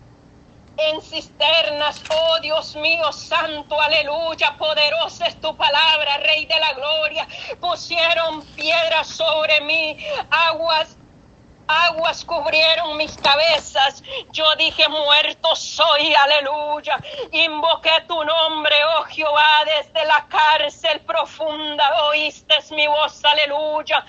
[0.77, 7.29] en cisternas, oh Dios mío, santo, aleluya, poderosa es tu palabra, Rey de la Gloria.
[7.61, 9.97] Pusieron piedras sobre mí,
[10.31, 10.99] aguas
[11.67, 14.03] Aguas cubrieron mis cabezas.
[14.33, 16.99] Yo dije, muerto soy, aleluya.
[17.33, 22.05] Invoqué tu nombre, oh Jehová, desde la cárcel profunda.
[22.09, 24.05] Oíste mi voz, aleluya.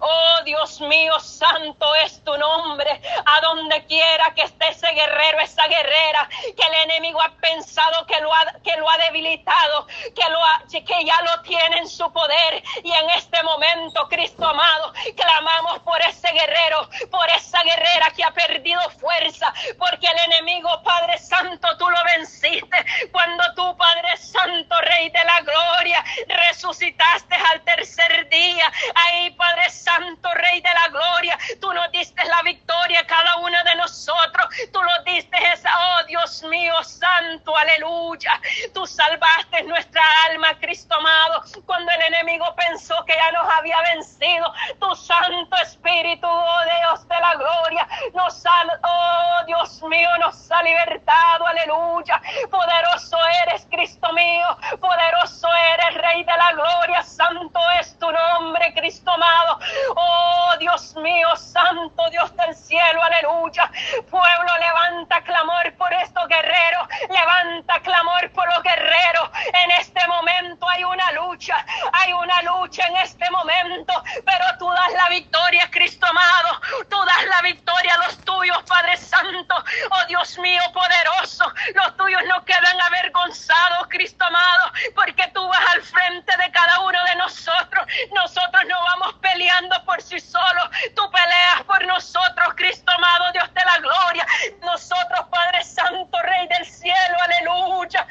[0.00, 3.00] Oh Dios mío, santo es tu nombre.
[3.24, 8.20] A donde quiera que esté ese guerrero, esa guerrera, que el enemigo ha pensado que
[8.20, 10.38] lo ha, que lo ha debilitado, que, lo
[10.70, 12.62] que ya lo tiene en su poder.
[12.84, 18.30] Y en este momento, Cristo amado, clamamos por ese guerrero por esa guerrera que ha
[18.32, 22.76] perdido fuerza, porque el enemigo, Padre Santo, tú lo venciste
[23.12, 28.70] cuando tú, Padre Santo, Rey de la Gloria, resucitaste al tercer día.
[28.94, 33.56] Ahí, Padre Santo, Rey de la Gloria, tú nos diste la victoria a cada uno
[33.64, 34.46] de nosotros.
[34.72, 38.40] Tú lo diste esa, oh Dios mío, Santo, aleluya.
[38.74, 44.52] Tú salvaste nuestra alma, Cristo amado, cuando el enemigo pensó que ya nos había vencido.
[44.78, 50.62] Tu Santo Espíritu, oh Dios de la gloria nos ha, oh Dios mío, nos ha
[50.62, 52.20] libertado, aleluya.
[52.50, 54.46] Poderoso eres, Cristo mío,
[54.80, 59.60] poderoso eres, Rey de la gloria, santo es tu nombre, Cristo amado.
[59.94, 63.70] Oh Dios mío, santo Dios del cielo, aleluya.
[64.10, 69.30] Pueblo, levanta clamor por estos guerreros, levanta clamor por los guerreros.
[69.64, 73.92] En este momento hay una lucha, hay una lucha en este momento,
[74.24, 76.60] pero tú das la victoria, Cristo amado.
[76.88, 79.54] Tú das la victoria a los tuyos, Padre Santo.
[79.90, 85.82] Oh Dios mío poderoso, los tuyos no quedan avergonzados, Cristo amado, porque tú vas al
[85.82, 87.86] frente de cada uno de nosotros.
[88.14, 90.70] Nosotros no vamos peleando por sí solos.
[90.94, 94.26] Tú peleas por nosotros, Cristo amado, Dios de la gloria.
[94.62, 98.06] Nosotros, Padre Santo, Rey del cielo, aleluya.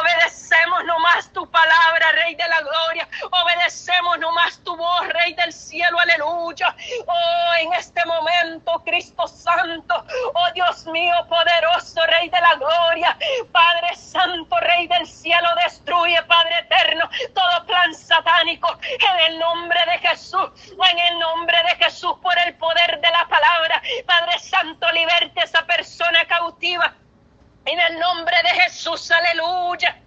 [0.00, 3.08] obedecemos nomás tu palabra, Rey de la gloria.
[3.30, 6.74] Obedecemos nomás tu voz, Rey del cielo, aleluya.
[7.60, 10.04] en este momento, Cristo Santo.
[10.34, 13.16] Oh Dios mío, poderoso Rey de la Gloria.
[13.52, 20.08] Padre Santo, Rey del cielo, destruye, Padre eterno, todo plan satánico en el nombre de
[20.08, 20.50] Jesús.
[20.90, 23.82] En el nombre de Jesús, por el poder de la palabra.
[24.06, 26.94] Padre Santo, liberte a esa persona cautiva.
[27.66, 30.03] En el nombre de Jesús, aleluya.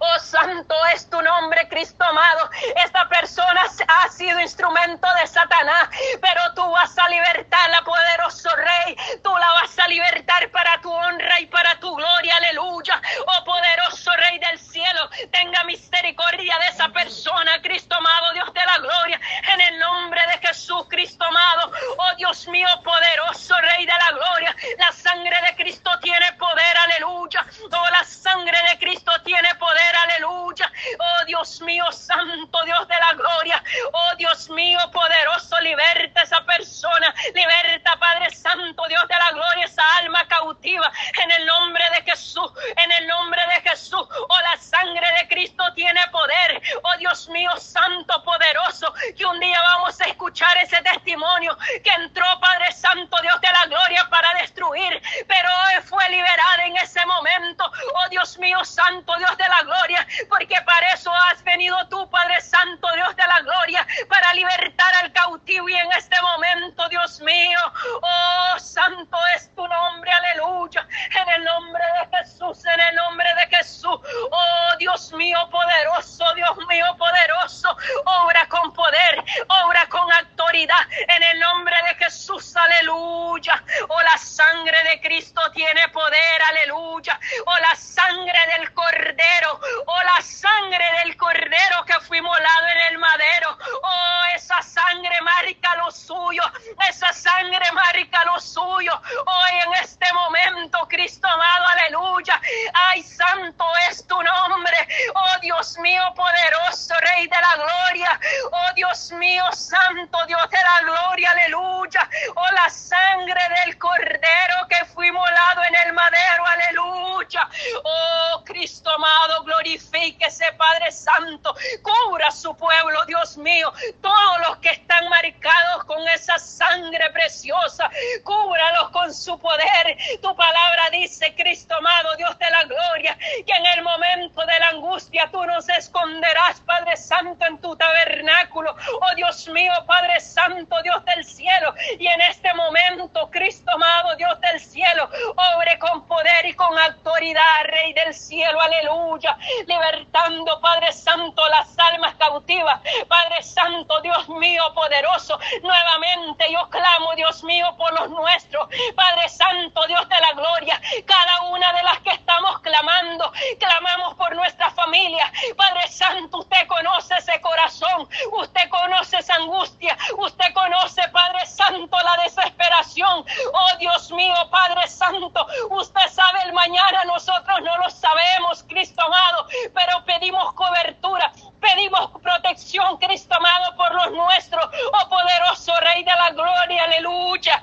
[0.00, 2.50] Oh, santo es tu nombre, Cristo amado.
[2.84, 5.88] Esta persona ha sido instrumento de Satanás,
[6.20, 8.96] pero tú vas a libertarla, poderoso Rey.
[9.22, 13.00] Tú la vas a libertar para tu honra y para tu gloria, aleluya.
[13.26, 18.78] Oh, poderoso Rey del cielo, tenga misericordia de esa persona, Cristo amado, Dios de la
[18.78, 19.20] gloria.
[19.54, 21.72] En el nombre de Jesús, Cristo amado.
[21.98, 24.56] Oh, Dios mío, poderoso Rey de la gloria.
[24.78, 27.46] La sangre de Cristo tiene poder, aleluya.
[27.70, 30.72] Oh, la sangre de Cristo tiene poder poder, aleluya.
[30.98, 33.62] Oh Dios mío, santo Dios de la gloria.
[33.92, 37.14] Oh Dios mío, poderoso, liberta esa persona.
[37.32, 40.90] Liberta, Padre Santo, Dios de la gloria, esa alma cautiva.
[41.22, 44.02] En el nombre de Jesús, en el nombre de Jesús.
[44.28, 46.60] Oh, la sangre de Cristo tiene poder.
[46.82, 48.92] Oh Dios mío, santo, poderoso.
[49.16, 53.66] Que un día vamos a escuchar ese testimonio que entró, Padre Santo, Dios de la
[53.66, 55.00] gloria, para destruir.
[55.28, 57.70] Pero hoy fue liberada en ese momento.
[57.94, 62.08] Oh Dios mío, santo, Dios de la la gloria, porque para eso has venido tú,
[62.10, 67.20] Padre Santo, Dios de la gloria, para libertar al cautivo y en este momento, Dios
[67.20, 67.58] mío,
[68.02, 70.86] oh Santo es tu nombre, aleluya,
[71.20, 73.98] en el nombre de Jesús, en el nombre de Jesús,
[74.30, 81.40] oh Dios mío poderoso, Dios mío poderoso, obra con poder, obra con autoridad, en el
[81.40, 88.38] nombre de Jesús, aleluya, oh la sangre de Cristo tiene poder, aleluya, oh la sangre
[88.56, 89.41] del Cordero
[89.86, 95.76] oh la sangre del cordero que fue molado en el madero, oh esa sangre marca
[95.76, 96.42] lo suyo,
[96.88, 98.92] esa sangre marca lo suyo,
[99.26, 102.40] hoy en este momento, Cristo amado, aleluya,
[102.74, 104.76] ay santo es tu nombre,
[105.14, 110.80] oh Dios mío poderoso, Rey de la gloria, oh Dios mío santo, Dios de la
[110.82, 117.48] gloria, aleluya, oh la sangre del cordero que fue molado en el madero, aleluya,
[117.84, 125.08] oh Cristo amado, glorifíquese, Padre Santo, cubra su pueblo, Dios mío, todos los que están
[125.08, 127.90] marcados con esa sangre preciosa,
[128.24, 129.96] cúbralos con su poder.
[130.20, 134.68] Tu palabra dice, Cristo amado, Dios de la gloria, que en el momento de la
[134.68, 138.74] angustia tú nos esconderás, Padre Santo, en tu tabernáculo.
[139.00, 144.40] Oh Dios mío, Padre Santo, Dios del cielo, y en este momento, Cristo amado, Dios
[144.40, 145.08] del cielo,
[145.56, 149.21] obre con poder y con autoridad, Rey del cielo, aleluya
[149.66, 152.80] libertando, Padre Santo, las almas cautivas.
[153.08, 158.68] Padre Santo, Dios mío, poderoso, nuevamente yo clamo, Dios mío, por los nuestros.
[158.94, 164.34] Padre Santo, Dios de la gloria, cada una de las que estamos clamando, clamamos por
[164.34, 165.30] nuestra familia.
[165.56, 172.22] Padre Santo, usted conoce ese corazón, usted conoce esa angustia, usted conoce, Padre Santo, la
[172.24, 173.24] desesperación.
[173.52, 179.46] Oh Dios mío, Padre Santo, usted sabe el mañana, nosotros no lo sabemos, Cristo amado,
[179.74, 184.64] pero pedimos cobertura, pedimos protección, Cristo amado, por los nuestros.
[184.92, 187.62] Oh poderoso Rey de la Gloria, aleluya.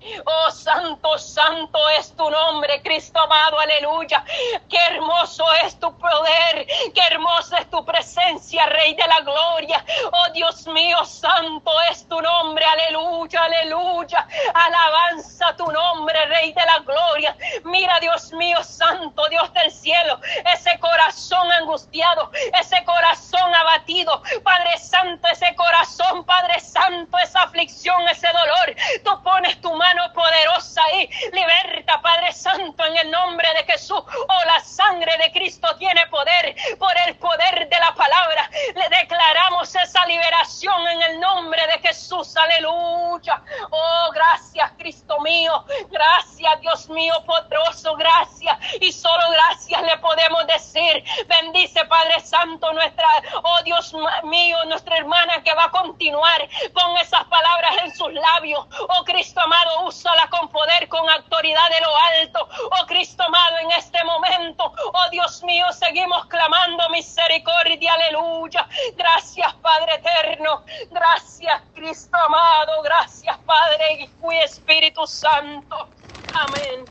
[0.00, 4.24] Oh, santo, santo es tu nombre, Cristo amado, aleluya.
[4.68, 9.84] Qué hermoso es tu poder, qué hermosa es tu presencia, Rey de la gloria.
[10.12, 14.28] Oh, Dios mío, santo es tu nombre, aleluya, aleluya.
[14.54, 17.36] Alabanza tu nombre, Rey de la gloria.
[17.64, 20.20] Mira, Dios mío, santo, Dios del cielo,
[20.54, 22.30] ese corazón angustiado,
[22.60, 28.76] ese corazón abatido, Padre Santo, ese corazón, Padre Santo, esa aflicción, ese dolor.
[29.04, 31.08] Tú pones tu mano poderosa ahí.
[31.32, 33.98] Liberta, Padre Santo, en el nombre de Jesús.
[33.98, 38.50] Oh, la sangre de Cristo tiene poder por el poder de la palabra.
[38.74, 42.36] Le declaramos esa liberación en el nombre de Jesús.
[42.36, 43.42] Aleluya.
[43.70, 45.64] Oh, gracias, Cristo mío.
[45.90, 47.96] Gracias, Dios mío, poderoso.
[47.96, 48.58] Gracias.
[48.80, 51.04] Y solo gracias le podemos decir.
[51.26, 53.06] Bendice, Padre Santo, nuestra,
[53.42, 58.66] oh Dios mío, nuestra hermana que va a continuar con esas palabras en sus labios.
[58.88, 62.48] Oh, Cristo amado, úsala con poder, con autoridad de lo alto.
[62.80, 68.68] Oh Cristo amado, en este momento, oh Dios mío, seguimos clamando misericordia, aleluya.
[68.96, 70.62] Gracias, Padre eterno.
[70.90, 72.82] Gracias, Cristo amado.
[72.82, 74.08] Gracias, Padre y
[74.44, 75.88] Espíritu Santo.
[76.34, 76.84] Amén.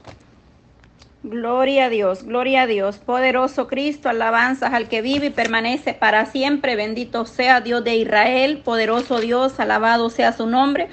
[1.24, 3.00] Gloria a Dios, gloria a Dios.
[3.00, 6.76] Poderoso Cristo, alabanzas al que vive y permanece para siempre.
[6.76, 8.62] Bendito sea Dios de Israel.
[8.64, 10.90] Poderoso Dios, alabado sea su nombre.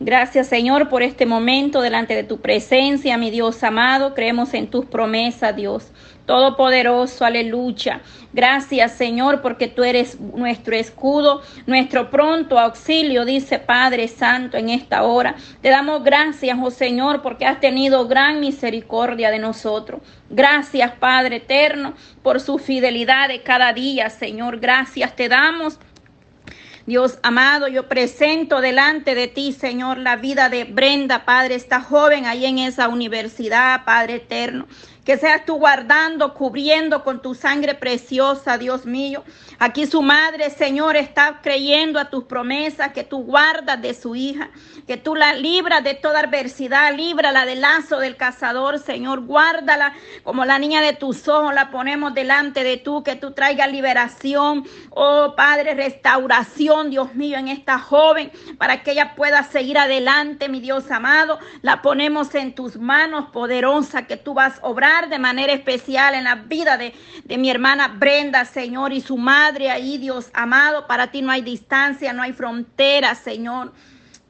[0.00, 4.14] Gracias Señor por este momento delante de tu presencia, mi Dios amado.
[4.14, 5.90] Creemos en tus promesas, Dios.
[6.24, 8.02] Todopoderoso, aleluya.
[8.32, 15.02] Gracias Señor porque tú eres nuestro escudo, nuestro pronto auxilio, dice Padre Santo en esta
[15.02, 15.34] hora.
[15.62, 20.02] Te damos gracias, oh Señor, porque has tenido gran misericordia de nosotros.
[20.30, 24.60] Gracias Padre eterno por su fidelidad de cada día, Señor.
[24.60, 25.80] Gracias te damos
[26.88, 32.24] Dios amado, yo presento delante de ti, Señor, la vida de Brenda, Padre, esta joven
[32.24, 34.66] ahí en esa universidad, Padre eterno
[35.08, 39.24] que seas tú guardando, cubriendo con tu sangre preciosa, Dios mío.
[39.60, 44.50] Aquí su madre, Señor, está creyendo a tus promesas, que tú guardas de su hija,
[44.86, 50.44] que tú la libras de toda adversidad, líbrala del lazo del cazador, Señor, guárdala como
[50.44, 55.34] la niña de tus ojos, la ponemos delante de tú, que tú traigas liberación, oh
[55.36, 60.88] Padre, restauración, Dios mío, en esta joven, para que ella pueda seguir adelante, mi Dios
[60.92, 66.14] amado, la ponemos en tus manos poderosa, que tú vas a obrar de manera especial
[66.14, 66.94] en la vida de,
[67.24, 70.86] de mi hermana Brenda, Señor, y su madre ahí, Dios amado.
[70.86, 73.72] Para ti no hay distancia, no hay frontera, Señor.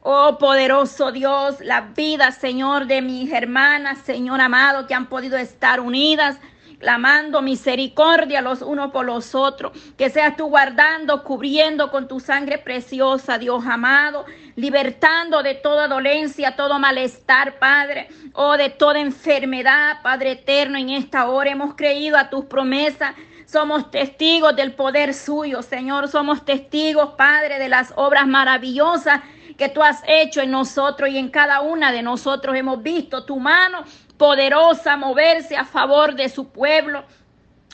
[0.01, 5.81] Oh poderoso Dios, la vida, Señor, de mis hermanas, Señor amado, que han podido estar
[5.81, 6.39] unidas
[6.79, 9.73] clamando misericordia los unos por los otros.
[9.97, 14.25] Que seas tú guardando, cubriendo con tu sangre preciosa, Dios amado,
[14.57, 20.79] libertando de toda dolencia, todo malestar, Padre, o oh, de toda enfermedad, Padre eterno.
[20.79, 23.15] En esta hora hemos creído a tus promesas.
[23.51, 26.09] Somos testigos del poder suyo, Señor.
[26.09, 29.23] Somos testigos, Padre, de las obras maravillosas
[29.57, 32.55] que tú has hecho en nosotros y en cada una de nosotros.
[32.55, 33.85] Hemos visto tu mano
[34.19, 37.05] poderosa moverse a favor de su pueblo.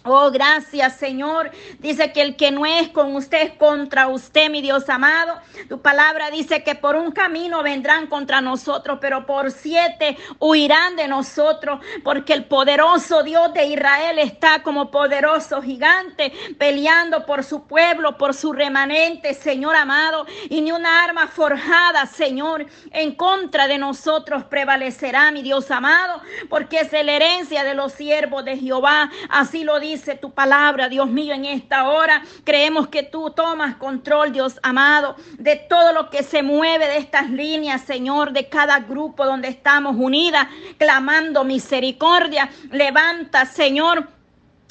[0.07, 1.51] Oh, gracias, Señor.
[1.79, 5.41] Dice que el que no es con usted es contra usted, mi Dios amado.
[5.67, 11.09] Tu palabra dice que por un camino vendrán contra nosotros, pero por siete huirán de
[11.09, 18.19] nosotros, porque el poderoso Dios de Israel está como poderoso gigante peleando por su pueblo,
[18.19, 20.27] por su remanente, Señor amado.
[20.51, 26.81] Y ni una arma forjada, Señor, en contra de nosotros prevalecerá, mi Dios amado, porque
[26.81, 29.11] es la herencia de los siervos de Jehová.
[29.31, 32.23] Así lo dice dice tu palabra, Dios mío, en esta hora.
[32.45, 37.31] Creemos que tú tomas control, Dios amado, de todo lo que se mueve de estas
[37.31, 42.51] líneas, Señor, de cada grupo donde estamos unidas, clamando misericordia.
[42.71, 44.09] Levanta, Señor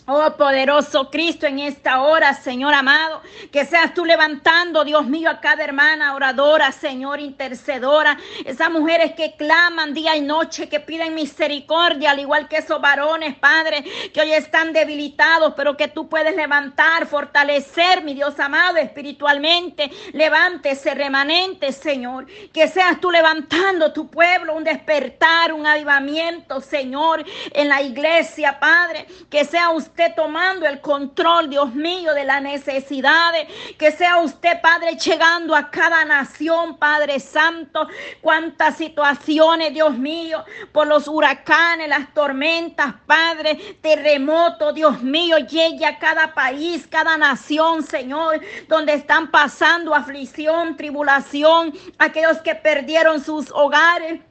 [0.06, 3.22] Oh poderoso Cristo, en esta hora, Señor amado,
[3.54, 9.38] que seas tú levantando, Dios mío, a cada hermana oradora, Señor, intercedora, esas mujeres que
[9.38, 14.34] claman día y noche, que piden misericordia, al igual que esos varones, Padre, que hoy
[14.34, 19.90] están debilitados, pero que tú puedes levantar, fortalecer, mi Dios amado, espiritualmente.
[20.12, 27.70] Levántese, remanente, Señor, que seas tú levantando tu pueblo, un despertar, un avivamiento, Señor, en
[27.70, 33.48] la iglesia, Padre, que sea usted usted tomando el control, Dios mío, de las necesidades.
[33.78, 37.88] Que sea usted, Padre, llegando a cada nación, Padre Santo.
[38.20, 46.00] Cuántas situaciones, Dios mío, por los huracanes, las tormentas, Padre, terremotos, Dios mío, llegue a
[46.00, 54.22] cada país, cada nación, Señor, donde están pasando aflicción, tribulación, aquellos que perdieron sus hogares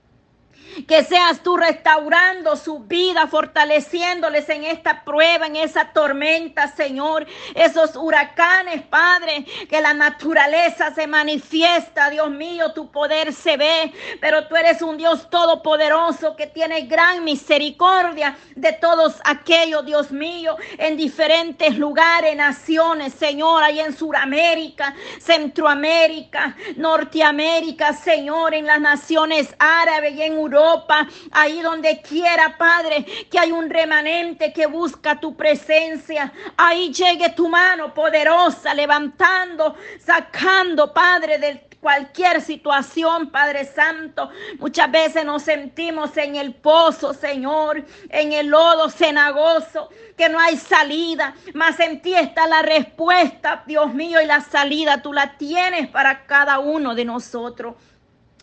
[0.86, 7.26] que seas tú restaurando su vida, fortaleciéndoles en esta prueba, en esa tormenta, Señor.
[7.54, 14.46] Esos huracanes, Padre, que la naturaleza se manifiesta, Dios mío, tu poder se ve, pero
[14.48, 20.96] tú eres un Dios todopoderoso que tiene gran misericordia de todos aquellos, Dios mío, en
[20.96, 30.22] diferentes lugares, naciones, Señor, ahí en Sudamérica, Centroamérica, Norteamérica, Señor, en las naciones árabes y
[30.22, 30.51] en Europa
[31.30, 36.32] ahí donde quiera, Padre, que hay un remanente que busca tu presencia.
[36.56, 44.30] Ahí llegue tu mano poderosa, levantando, sacando, Padre, de cualquier situación, Padre Santo.
[44.60, 50.56] Muchas veces nos sentimos en el pozo, Señor, en el lodo cenagoso, que no hay
[50.56, 51.34] salida.
[51.54, 56.24] Mas en ti está la respuesta, Dios mío, y la salida tú la tienes para
[56.24, 57.74] cada uno de nosotros.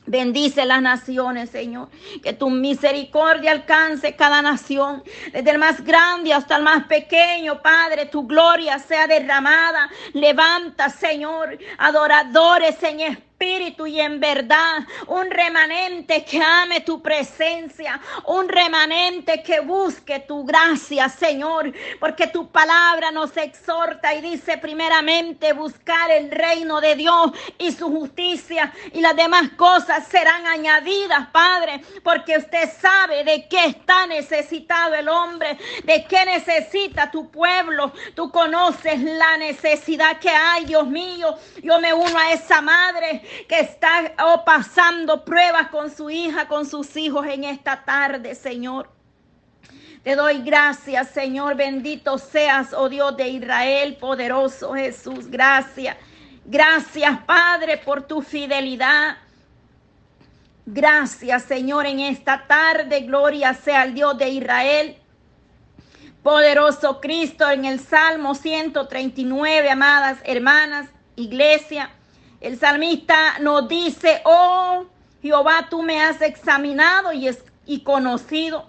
[0.10, 1.90] Bendice las naciones, Señor.
[2.24, 8.08] Que tu misericordia alcance cada nación, desde el más grande hasta el más pequeño, Padre.
[8.08, 9.88] Tu gloria sea derramada.
[10.14, 14.80] Levanta, Señor, adoradores en espíritu espíritu y en verdad.
[15.08, 18.00] Un remanente que ame tu presencia.
[18.26, 21.72] Un remanente que busque tu gracia, Señor.
[22.00, 27.90] Porque tu palabra nos exhorta y dice primeramente buscar el reino de Dios y su
[27.90, 28.74] justicia.
[28.92, 31.82] Y las demás cosas serán añadidas, Padre.
[32.04, 35.58] Porque usted sabe de qué está necesitado el hombre.
[35.86, 37.94] De qué necesita tu pueblo.
[38.16, 41.38] Tú conoces la necesidad que hay, Dios mío.
[41.64, 46.66] Yo me uno a esa madre que está oh, pasando pruebas con su hija, con
[46.66, 48.90] sus hijos en esta tarde, Señor.
[50.04, 51.56] Te doy gracias, Señor.
[51.56, 55.28] Bendito seas, oh Dios de Israel, poderoso Jesús.
[55.28, 55.98] Gracias.
[56.46, 59.18] Gracias, Padre, por tu fidelidad.
[60.66, 63.02] Gracias, Señor, en esta tarde.
[63.02, 64.98] Gloria sea al Dios de Israel.
[66.24, 71.92] Poderoso Cristo en el Salmo 139, amadas hermanas, iglesia.
[72.42, 74.86] El salmista nos dice, oh
[75.22, 77.30] Jehová, tú me has examinado y,
[77.66, 78.66] y conocido.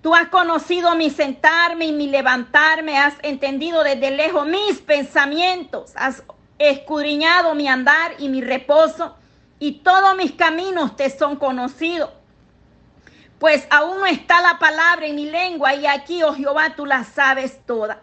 [0.00, 6.22] Tú has conocido mi sentarme y mi levantarme, has entendido desde lejos mis pensamientos, has
[6.58, 9.16] escudriñado mi andar y mi reposo,
[9.58, 12.10] y todos mis caminos te son conocidos.
[13.38, 17.04] Pues aún no está la palabra en mi lengua, y aquí, oh Jehová, tú la
[17.04, 18.00] sabes toda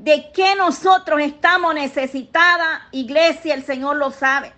[0.00, 4.50] de qué nosotros estamos necesitada, iglesia, el Señor lo sabe.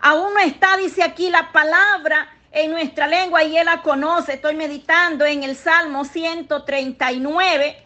[0.00, 4.34] Aún no está, dice aquí, la palabra en nuestra lengua y Él la conoce.
[4.34, 7.76] Estoy meditando en el Salmo 139,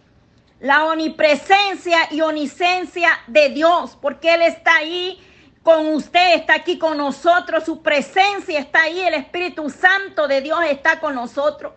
[0.61, 5.18] la omnipresencia y omnisencia de Dios, porque Él está ahí
[5.62, 10.61] con usted, está aquí con nosotros, su presencia está ahí, el Espíritu Santo de Dios
[10.68, 11.72] está con nosotros.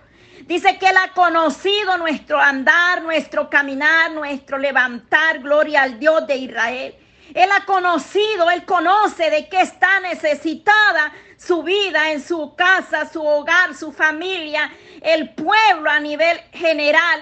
[0.45, 5.39] Dice que Él ha conocido nuestro andar, nuestro caminar, nuestro levantar.
[5.39, 6.95] Gloria al Dios de Israel.
[7.33, 13.25] Él ha conocido, Él conoce de qué está necesitada su vida en su casa, su
[13.25, 14.71] hogar, su familia,
[15.01, 17.21] el pueblo a nivel general.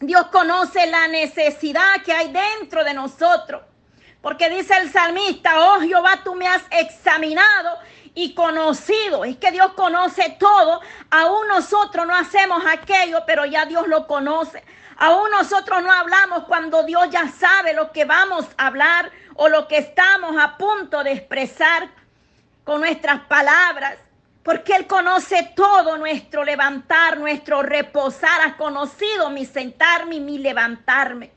[0.00, 3.62] Dios conoce la necesidad que hay dentro de nosotros.
[4.20, 7.78] Porque dice el salmista, oh Jehová, tú me has examinado
[8.14, 9.24] y conocido.
[9.24, 10.80] Es que Dios conoce todo.
[11.10, 14.62] Aún nosotros no hacemos aquello, pero ya Dios lo conoce.
[14.98, 19.66] Aún nosotros no hablamos cuando Dios ya sabe lo que vamos a hablar o lo
[19.66, 21.88] que estamos a punto de expresar
[22.64, 23.96] con nuestras palabras.
[24.42, 28.42] Porque Él conoce todo nuestro levantar, nuestro reposar.
[28.42, 31.30] Ha conocido mi sentarme y mi levantarme.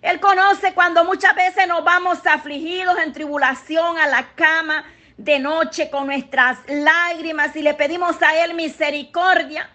[0.00, 4.84] Él conoce cuando muchas veces nos vamos afligidos en tribulación a la cama
[5.24, 9.68] de noche con nuestras lágrimas y le pedimos a Él misericordia.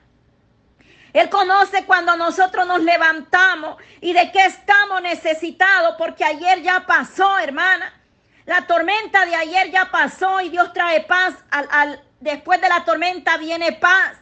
[1.14, 7.38] Él conoce cuando nosotros nos levantamos y de qué estamos necesitados, porque ayer ya pasó,
[7.38, 7.94] hermana.
[8.46, 11.36] La tormenta de ayer ya pasó y Dios trae paz.
[11.52, 14.18] Al, después de la tormenta viene paz.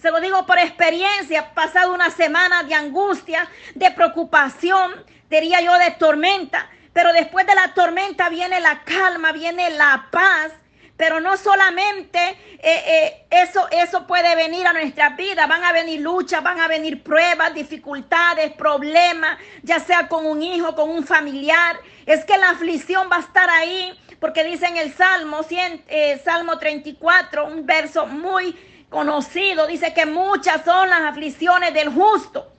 [0.00, 5.90] Se lo digo por experiencia, pasado una semana de angustia, de preocupación, diría yo de
[5.92, 6.68] tormenta.
[6.94, 10.52] Pero después de la tormenta viene la calma, viene la paz.
[10.96, 16.00] Pero no solamente eh, eh, eso, eso puede venir a nuestra vida, van a venir
[16.00, 21.76] luchas, van a venir pruebas, dificultades, problemas, ya sea con un hijo, con un familiar.
[22.06, 26.22] Es que la aflicción va a estar ahí, porque dice en el Salmo, 100, eh,
[26.24, 28.56] Salmo 34, un verso muy
[28.88, 32.53] conocido, dice que muchas son las aflicciones del justo.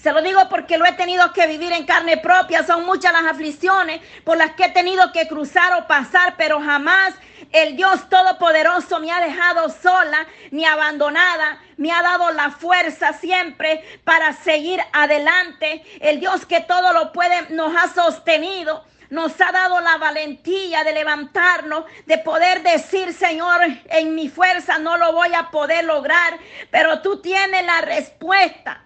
[0.00, 2.64] Se lo digo porque lo he tenido que vivir en carne propia.
[2.64, 7.14] Son muchas las aflicciones por las que he tenido que cruzar o pasar, pero jamás
[7.50, 11.60] el Dios Todopoderoso me ha dejado sola ni abandonada.
[11.76, 15.82] Me ha dado la fuerza siempre para seguir adelante.
[16.00, 20.92] El Dios que todo lo puede nos ha sostenido nos ha dado la valentía de
[20.92, 26.38] levantarnos, de poder decir, Señor, en mi fuerza no lo voy a poder lograr,
[26.70, 28.84] pero tú tienes la respuesta.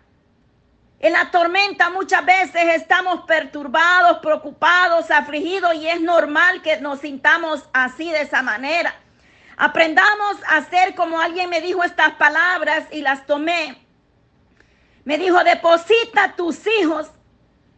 [1.03, 7.69] En la tormenta muchas veces estamos perturbados, preocupados, afligidos y es normal que nos sintamos
[7.73, 8.95] así de esa manera.
[9.57, 13.85] Aprendamos a ser como alguien me dijo estas palabras y las tomé.
[15.03, 17.11] Me dijo, deposita tus hijos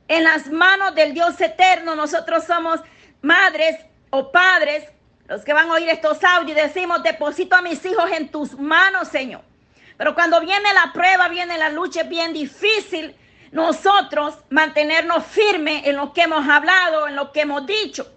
[0.07, 1.97] en las manos del Dios eterno.
[1.97, 2.81] Nosotros somos
[3.23, 3.77] madres
[4.11, 4.85] o padres,
[5.29, 8.59] los que van a oír estos audios, y decimos, deposito a mis hijos en tus
[8.59, 9.54] manos, Señor.
[9.97, 13.15] Pero cuando viene la prueba, viene la lucha, es bien difícil
[13.53, 18.11] nosotros mantenernos firmes en lo que hemos hablado, en lo que hemos dicho.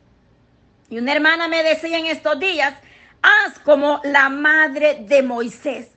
[0.90, 2.74] Y una hermana me decía en estos días,
[3.22, 5.92] haz como la madre de Moisés.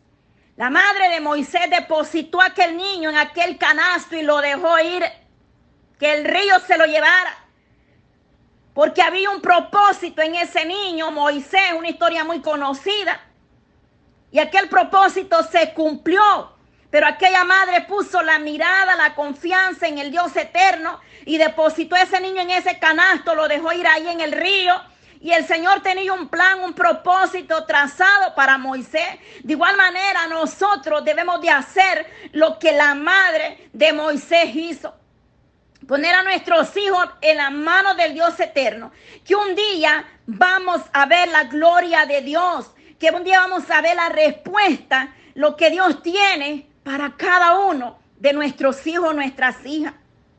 [0.56, 5.04] La madre de Moisés depositó a aquel niño en aquel canasto y lo dejó ir,
[5.98, 7.36] que el río se lo llevara.
[8.74, 13.20] porque había un propósito en ese niño, Moisés, una historia muy conocida.
[14.32, 16.52] Y aquel propósito se cumplió.
[16.90, 22.20] Pero aquella madre puso la mirada, la confianza en el Dios eterno y depositó ese
[22.20, 24.74] niño en ese canasto, lo dejó ir ahí en el río.
[25.20, 29.18] Y el Señor tenía un plan, un propósito trazado para Moisés.
[29.42, 34.94] De igual manera, nosotros debemos de hacer lo que la madre de Moisés hizo.
[35.86, 38.92] Poner a nuestros hijos en la mano del Dios eterno.
[39.24, 42.70] Que un día vamos a ver la gloria de Dios.
[43.00, 47.98] Que un día vamos a ver la respuesta, lo que Dios tiene para cada uno
[48.18, 49.94] de nuestros hijos, nuestras hijas,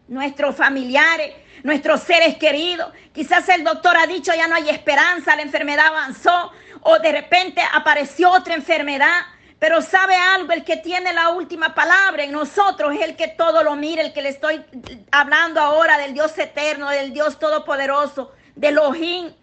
[0.07, 1.34] nuestros familiares,
[1.64, 2.93] nuestros seres queridos.
[3.14, 6.51] Quizás el doctor ha dicho ya no hay esperanza, la enfermedad avanzó
[6.82, 9.22] o de repente apareció otra enfermedad.
[9.57, 13.64] Pero sabe algo, el que tiene la última palabra en nosotros es el que todo
[13.64, 14.64] lo mira, el que le estoy
[15.12, 19.34] hablando ahora del Dios eterno, del Dios todopoderoso, de Elohim.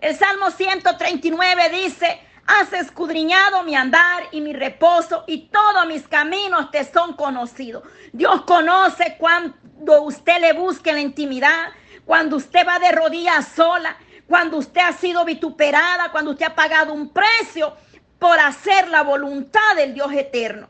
[0.00, 6.70] El Salmo 139 dice, Has escudriñado mi andar y mi reposo y todos mis caminos
[6.70, 7.82] te son conocidos.
[8.12, 11.72] Dios conoce cuando usted le busque la intimidad,
[12.04, 13.96] cuando usted va de rodillas sola,
[14.28, 17.74] cuando usted ha sido vituperada, cuando usted ha pagado un precio
[18.18, 20.68] por hacer la voluntad del Dios eterno.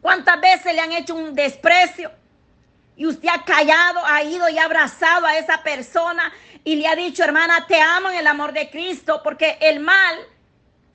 [0.00, 2.10] ¿Cuántas veces le han hecho un desprecio?
[2.96, 6.32] Y usted ha callado, ha ido y abrazado a esa persona
[6.64, 10.18] y le ha dicho, hermana, te amo en el amor de Cristo, porque el mal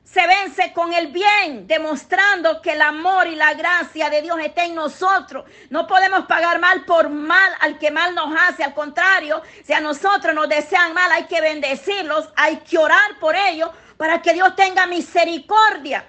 [0.04, 4.66] se vence con el bien, demostrando que el amor y la gracia de Dios está
[4.66, 5.46] en nosotros.
[5.70, 8.64] No podemos pagar mal por mal al que mal nos hace.
[8.64, 13.36] Al contrario, si a nosotros nos desean mal, hay que bendecirlos, hay que orar por
[13.36, 16.06] ellos para que Dios tenga misericordia.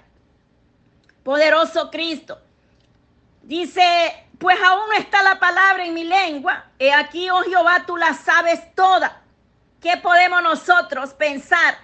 [1.23, 2.41] Poderoso Cristo.
[3.43, 6.65] Dice, pues aún no está la palabra en mi lengua.
[6.79, 9.23] He aquí, oh Jehová, tú la sabes toda.
[9.81, 11.79] ¿Qué podemos nosotros pensar?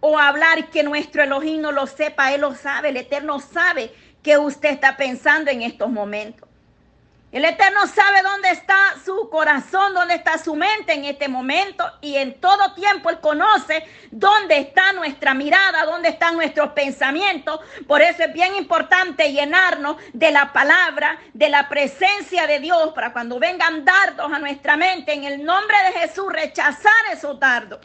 [0.00, 3.92] O hablar que nuestro Elohim no lo sepa, Él lo sabe, el Eterno sabe
[4.22, 6.50] que usted está pensando en estos momentos.
[7.32, 12.16] El Eterno sabe dónde está su corazón, dónde está su mente en este momento y
[12.16, 17.60] en todo tiempo Él conoce dónde está nuestra mirada, dónde están nuestros pensamientos.
[17.86, 23.12] Por eso es bien importante llenarnos de la palabra, de la presencia de Dios para
[23.12, 27.78] cuando vengan dardos a nuestra mente, en el nombre de Jesús, rechazar esos dardos.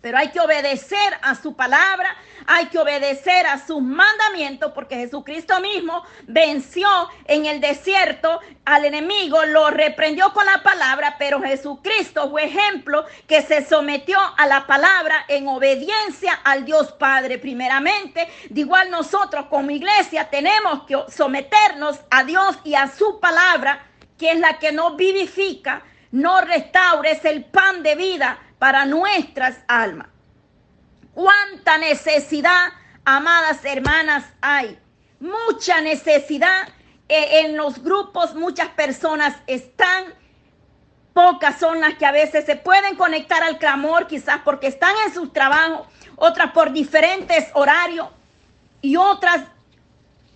[0.00, 5.60] Pero hay que obedecer a su palabra, hay que obedecer a sus mandamientos, porque Jesucristo
[5.60, 6.88] mismo venció
[7.26, 13.42] en el desierto al enemigo, lo reprendió con la palabra, pero Jesucristo fue ejemplo que
[13.42, 18.26] se sometió a la palabra en obediencia al Dios Padre primeramente.
[18.48, 23.86] De igual nosotros como iglesia tenemos que someternos a Dios y a su palabra,
[24.18, 25.82] que es la que nos vivifica,
[26.12, 30.06] nos restaura, es el pan de vida para nuestras almas.
[31.14, 32.68] Cuánta necesidad,
[33.06, 34.78] amadas hermanas, hay.
[35.18, 36.68] Mucha necesidad
[37.08, 40.14] eh, en los grupos, muchas personas están,
[41.14, 45.14] pocas son las que a veces se pueden conectar al clamor, quizás porque están en
[45.14, 45.86] sus trabajos,
[46.16, 48.08] otras por diferentes horarios
[48.82, 49.44] y otras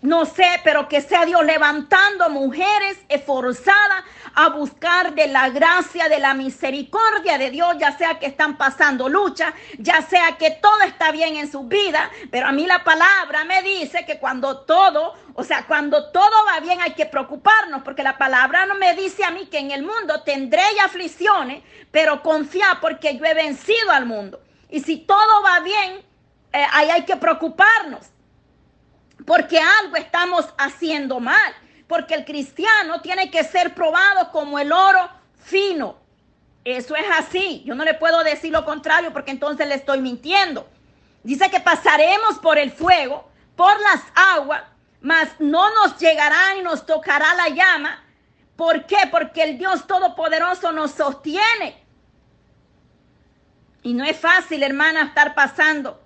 [0.04, 6.18] no sé, pero que sea Dios levantando mujeres esforzadas a buscar de la gracia, de
[6.18, 11.10] la misericordia de Dios, ya sea que están pasando lucha, ya sea que todo está
[11.10, 15.42] bien en su vida, pero a mí la palabra me dice que cuando todo, o
[15.42, 19.30] sea, cuando todo va bien hay que preocuparnos, porque la palabra no me dice a
[19.30, 24.38] mí que en el mundo tendré aflicciones, pero confía porque yo he vencido al mundo.
[24.68, 26.04] Y si todo va bien,
[26.52, 28.10] eh, ahí hay que preocuparnos
[29.26, 31.54] porque algo estamos haciendo mal,
[31.86, 35.08] porque el cristiano tiene que ser probado como el oro
[35.42, 35.96] fino.
[36.64, 37.62] Eso es así.
[37.64, 40.68] Yo no le puedo decir lo contrario porque entonces le estoy mintiendo.
[41.22, 44.02] Dice que pasaremos por el fuego, por las
[44.36, 44.62] aguas,
[45.00, 48.02] mas no nos llegará y nos tocará la llama.
[48.56, 48.98] ¿Por qué?
[49.10, 51.82] Porque el Dios Todopoderoso nos sostiene.
[53.82, 56.03] Y no es fácil, hermana, estar pasando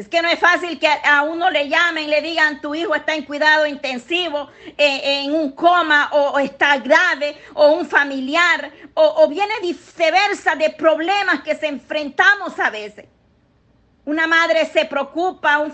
[0.00, 3.14] es que no es fácil que a uno le llamen, le digan tu hijo está
[3.14, 4.48] en cuidado intensivo,
[4.78, 11.42] eh, en un coma o, está grave o un familiar o, viene viceversa de problemas
[11.42, 13.04] que se enfrentamos a veces.
[14.10, 15.64] Una madre se preocupa,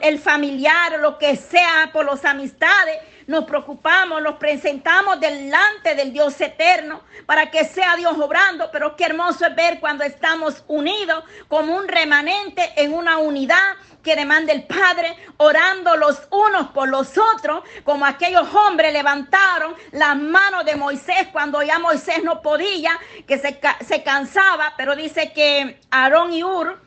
[0.00, 6.40] el familiar, lo que sea, por las amistades, nos preocupamos, los presentamos delante del Dios
[6.40, 11.74] eterno para que sea Dios obrando, pero qué hermoso es ver cuando estamos unidos como
[11.74, 17.64] un remanente en una unidad que demanda el Padre, orando los unos por los otros,
[17.82, 22.96] como aquellos hombres levantaron las manos de Moisés cuando ya Moisés no podía,
[23.26, 26.83] que se, se cansaba, pero dice que Aarón y Ur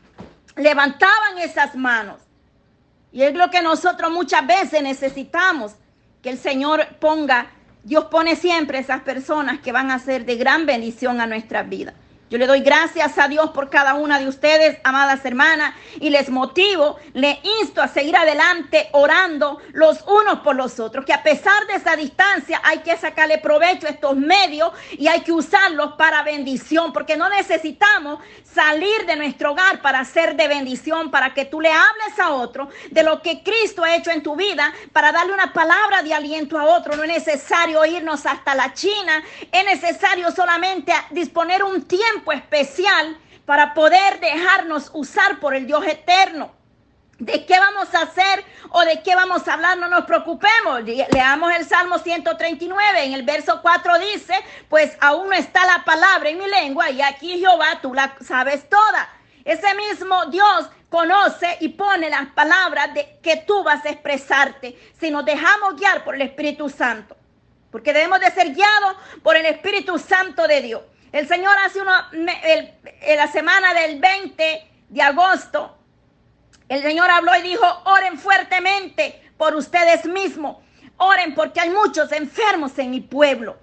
[0.57, 2.21] levantaban esas manos.
[3.11, 5.73] Y es lo que nosotros muchas veces necesitamos,
[6.21, 7.47] que el Señor ponga,
[7.83, 11.93] Dios pone siempre esas personas que van a ser de gran bendición a nuestra vida.
[12.29, 16.29] Yo le doy gracias a Dios por cada una de ustedes, amadas hermanas, y les
[16.29, 21.65] motivo, le insto a seguir adelante orando los unos por los otros, que a pesar
[21.67, 26.21] de esa distancia hay que sacarle provecho a estos medios y hay que usarlos para
[26.23, 31.61] bendición, porque no necesitamos salir de nuestro hogar para ser de bendición, para que tú
[31.61, 35.31] le hables a otro de lo que Cristo ha hecho en tu vida, para darle
[35.31, 36.97] una palabra de aliento a otro.
[36.97, 43.73] No es necesario irnos hasta la China, es necesario solamente disponer un tiempo especial para
[43.73, 46.51] poder dejarnos usar por el Dios eterno.
[47.19, 49.77] ¿De qué vamos a hacer o de qué vamos a hablar?
[49.77, 50.83] No nos preocupemos.
[50.83, 53.05] Leamos el Salmo 139.
[53.05, 54.35] En el verso 4 dice,
[54.69, 58.69] pues aún no está la palabra en mi lengua y aquí Jehová tú la sabes
[58.69, 59.09] toda.
[59.43, 65.09] Ese mismo Dios conoce y pone las palabras de que tú vas a expresarte si
[65.09, 67.17] nos dejamos guiar por el Espíritu Santo.
[67.71, 70.81] Porque debemos de ser guiados por el Espíritu Santo de Dios.
[71.17, 75.75] El Señor hace uno, en la semana del 20 de agosto,
[76.69, 80.57] el Señor habló y dijo, oren fuertemente por ustedes mismos.
[80.97, 83.57] Oren porque hay muchos enfermos en mi pueblo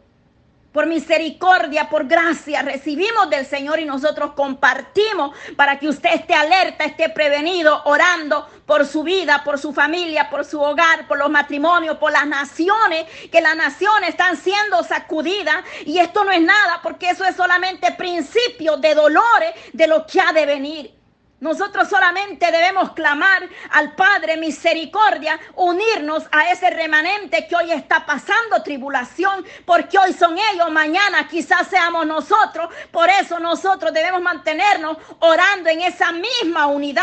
[0.75, 6.85] por misericordia, por gracia, recibimos del Señor y nosotros compartimos para que usted esté alerta,
[6.85, 11.97] esté prevenido, orando por su vida, por su familia, por su hogar, por los matrimonios,
[11.99, 17.11] por las naciones, que las naciones están siendo sacudidas y esto no es nada porque
[17.11, 21.04] eso es solamente principio de dolores de lo que ha de venir.
[21.41, 28.63] Nosotros solamente debemos clamar al Padre misericordia, unirnos a ese remanente que hoy está pasando
[28.63, 32.73] tribulación, porque hoy son ellos, mañana quizás seamos nosotros.
[32.91, 37.03] Por eso nosotros debemos mantenernos orando en esa misma unidad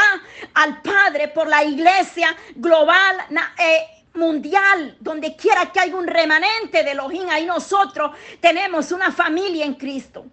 [0.53, 3.17] al Padre por la iglesia global.
[3.57, 8.11] Eh, mundial, donde quiera que haya un remanente de Elohim, ahí nosotros
[8.41, 10.25] tenemos una familia en Cristo,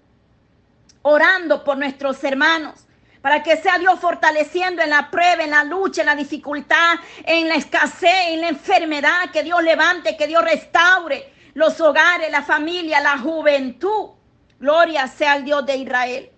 [1.03, 2.88] orando por nuestros hermanos
[3.29, 6.95] para que sea Dios fortaleciendo en la prueba, en la lucha, en la dificultad,
[7.27, 12.41] en la escasez, en la enfermedad, que Dios levante, que Dios restaure los hogares, la
[12.41, 14.13] familia, la juventud.
[14.59, 16.31] Gloria sea al Dios de Israel.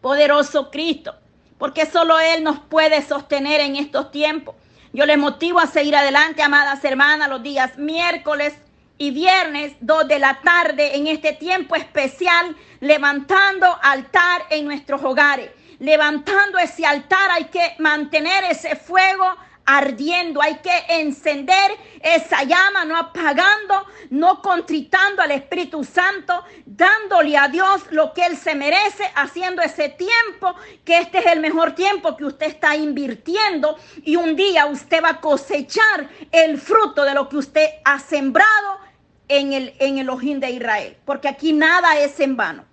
[0.00, 1.16] Poderoso Cristo,
[1.58, 4.54] porque solo Él nos puede sostener en estos tiempos.
[4.92, 8.54] Yo les motivo a seguir adelante, amadas hermanas, los días miércoles,
[8.98, 15.50] y viernes 2 de la tarde en este tiempo especial, levantando altar en nuestros hogares.
[15.80, 19.24] Levantando ese altar hay que mantener ese fuego
[19.66, 27.48] ardiendo, hay que encender esa llama, no apagando, no contritando al Espíritu Santo, dándole a
[27.48, 32.16] Dios lo que Él se merece, haciendo ese tiempo, que este es el mejor tiempo
[32.16, 37.28] que usted está invirtiendo y un día usted va a cosechar el fruto de lo
[37.28, 38.83] que usted ha sembrado
[39.28, 42.64] en el, en el ojín de Israel, porque aquí nada es en vano.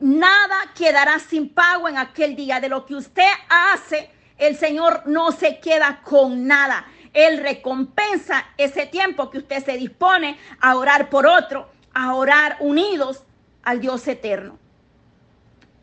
[0.00, 2.60] Nada quedará sin pago en aquel día.
[2.60, 6.86] De lo que usted hace, el Señor no se queda con nada.
[7.12, 13.22] Él recompensa ese tiempo que usted se dispone a orar por otro, a orar unidos
[13.62, 14.58] al Dios eterno.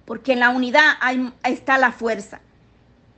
[0.05, 0.97] Porque en la unidad
[1.43, 2.41] está la fuerza.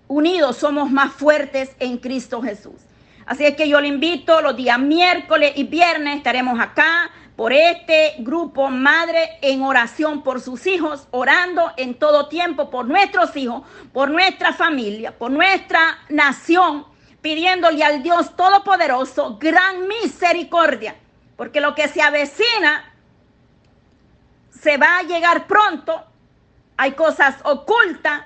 [0.07, 2.81] Unidos somos más fuertes en Cristo Jesús.
[3.25, 8.15] Así es que yo le invito los días miércoles y viernes estaremos acá por este
[8.19, 14.11] grupo Madre en oración por sus hijos, orando en todo tiempo por nuestros hijos, por
[14.11, 16.85] nuestra familia, por nuestra nación,
[17.21, 20.95] pidiéndole al Dios Todopoderoso gran misericordia,
[21.35, 22.93] porque lo que se avecina
[24.51, 26.03] se va a llegar pronto.
[26.77, 28.23] Hay cosas ocultas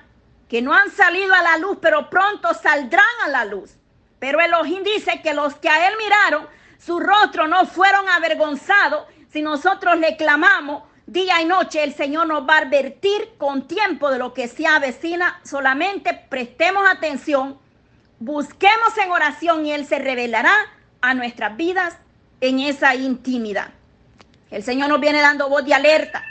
[0.48, 3.77] que no han salido a la luz, pero pronto saldrán a la luz.
[4.18, 6.46] Pero Elohim dice que los que a él miraron,
[6.78, 9.06] su rostro no fueron avergonzados.
[9.30, 14.10] Si nosotros le clamamos día y noche, el Señor nos va a advertir con tiempo
[14.10, 15.40] de lo que se avecina.
[15.44, 17.58] Solamente prestemos atención,
[18.18, 20.54] busquemos en oración y Él se revelará
[21.00, 21.96] a nuestras vidas
[22.40, 23.70] en esa intimidad.
[24.50, 26.24] El Señor nos viene dando voz de alerta.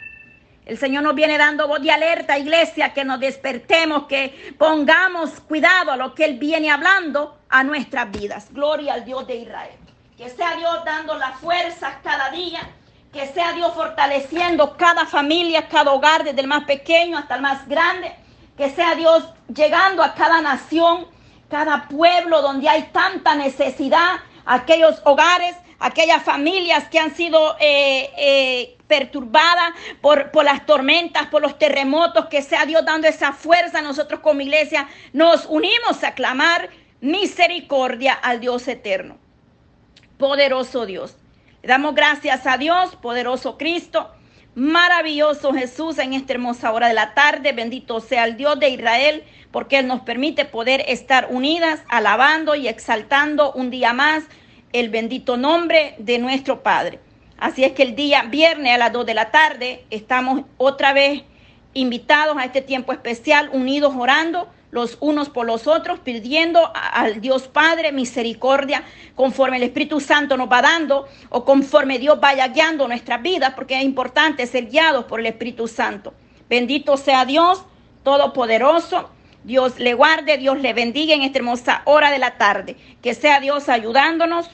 [0.68, 5.94] El Señor nos viene dando voz de alerta, iglesia, que nos despertemos, que pongamos cuidado
[5.94, 8.48] a lo que Él viene hablando a nuestras vidas.
[8.52, 9.78] Gloria al Dios de Israel.
[10.18, 12.60] Que sea Dios dando las fuerzas cada día,
[13.14, 17.66] que sea Dios fortaleciendo cada familia, cada hogar, desde el más pequeño hasta el más
[17.70, 18.14] grande.
[18.58, 19.24] que sea Dios
[19.56, 21.08] llegando a cada nación,
[21.50, 28.78] cada pueblo donde hay tanta necesidad, aquellos hogares, aquellas familias que han sido eh, eh,
[28.88, 33.82] perturbadas por, por las tormentas, por los terremotos, que sea Dios dando esa fuerza.
[33.82, 36.70] Nosotros como iglesia nos unimos a clamar
[37.02, 39.18] misericordia al Dios eterno.
[40.18, 41.16] Poderoso Dios.
[41.62, 44.12] Le damos gracias a Dios, poderoso Cristo.
[44.56, 47.52] Maravilloso Jesús en esta hermosa hora de la tarde.
[47.52, 52.68] Bendito sea el Dios de Israel, porque Él nos permite poder estar unidas, alabando y
[52.68, 54.24] exaltando un día más
[54.80, 57.00] el bendito nombre de nuestro Padre.
[57.38, 61.24] Así es que el día viernes a las 2 de la tarde estamos otra vez
[61.74, 67.48] invitados a este tiempo especial, unidos orando los unos por los otros, pidiendo al Dios
[67.48, 68.84] Padre misericordia
[69.16, 73.78] conforme el Espíritu Santo nos va dando o conforme Dios vaya guiando nuestras vidas, porque
[73.78, 76.14] es importante ser guiados por el Espíritu Santo.
[76.50, 77.64] Bendito sea Dios
[78.04, 79.10] Todopoderoso.
[79.44, 82.78] Dios le guarde, Dios le bendiga en esta hermosa hora de la tarde.
[83.02, 84.50] Que sea Dios ayudándonos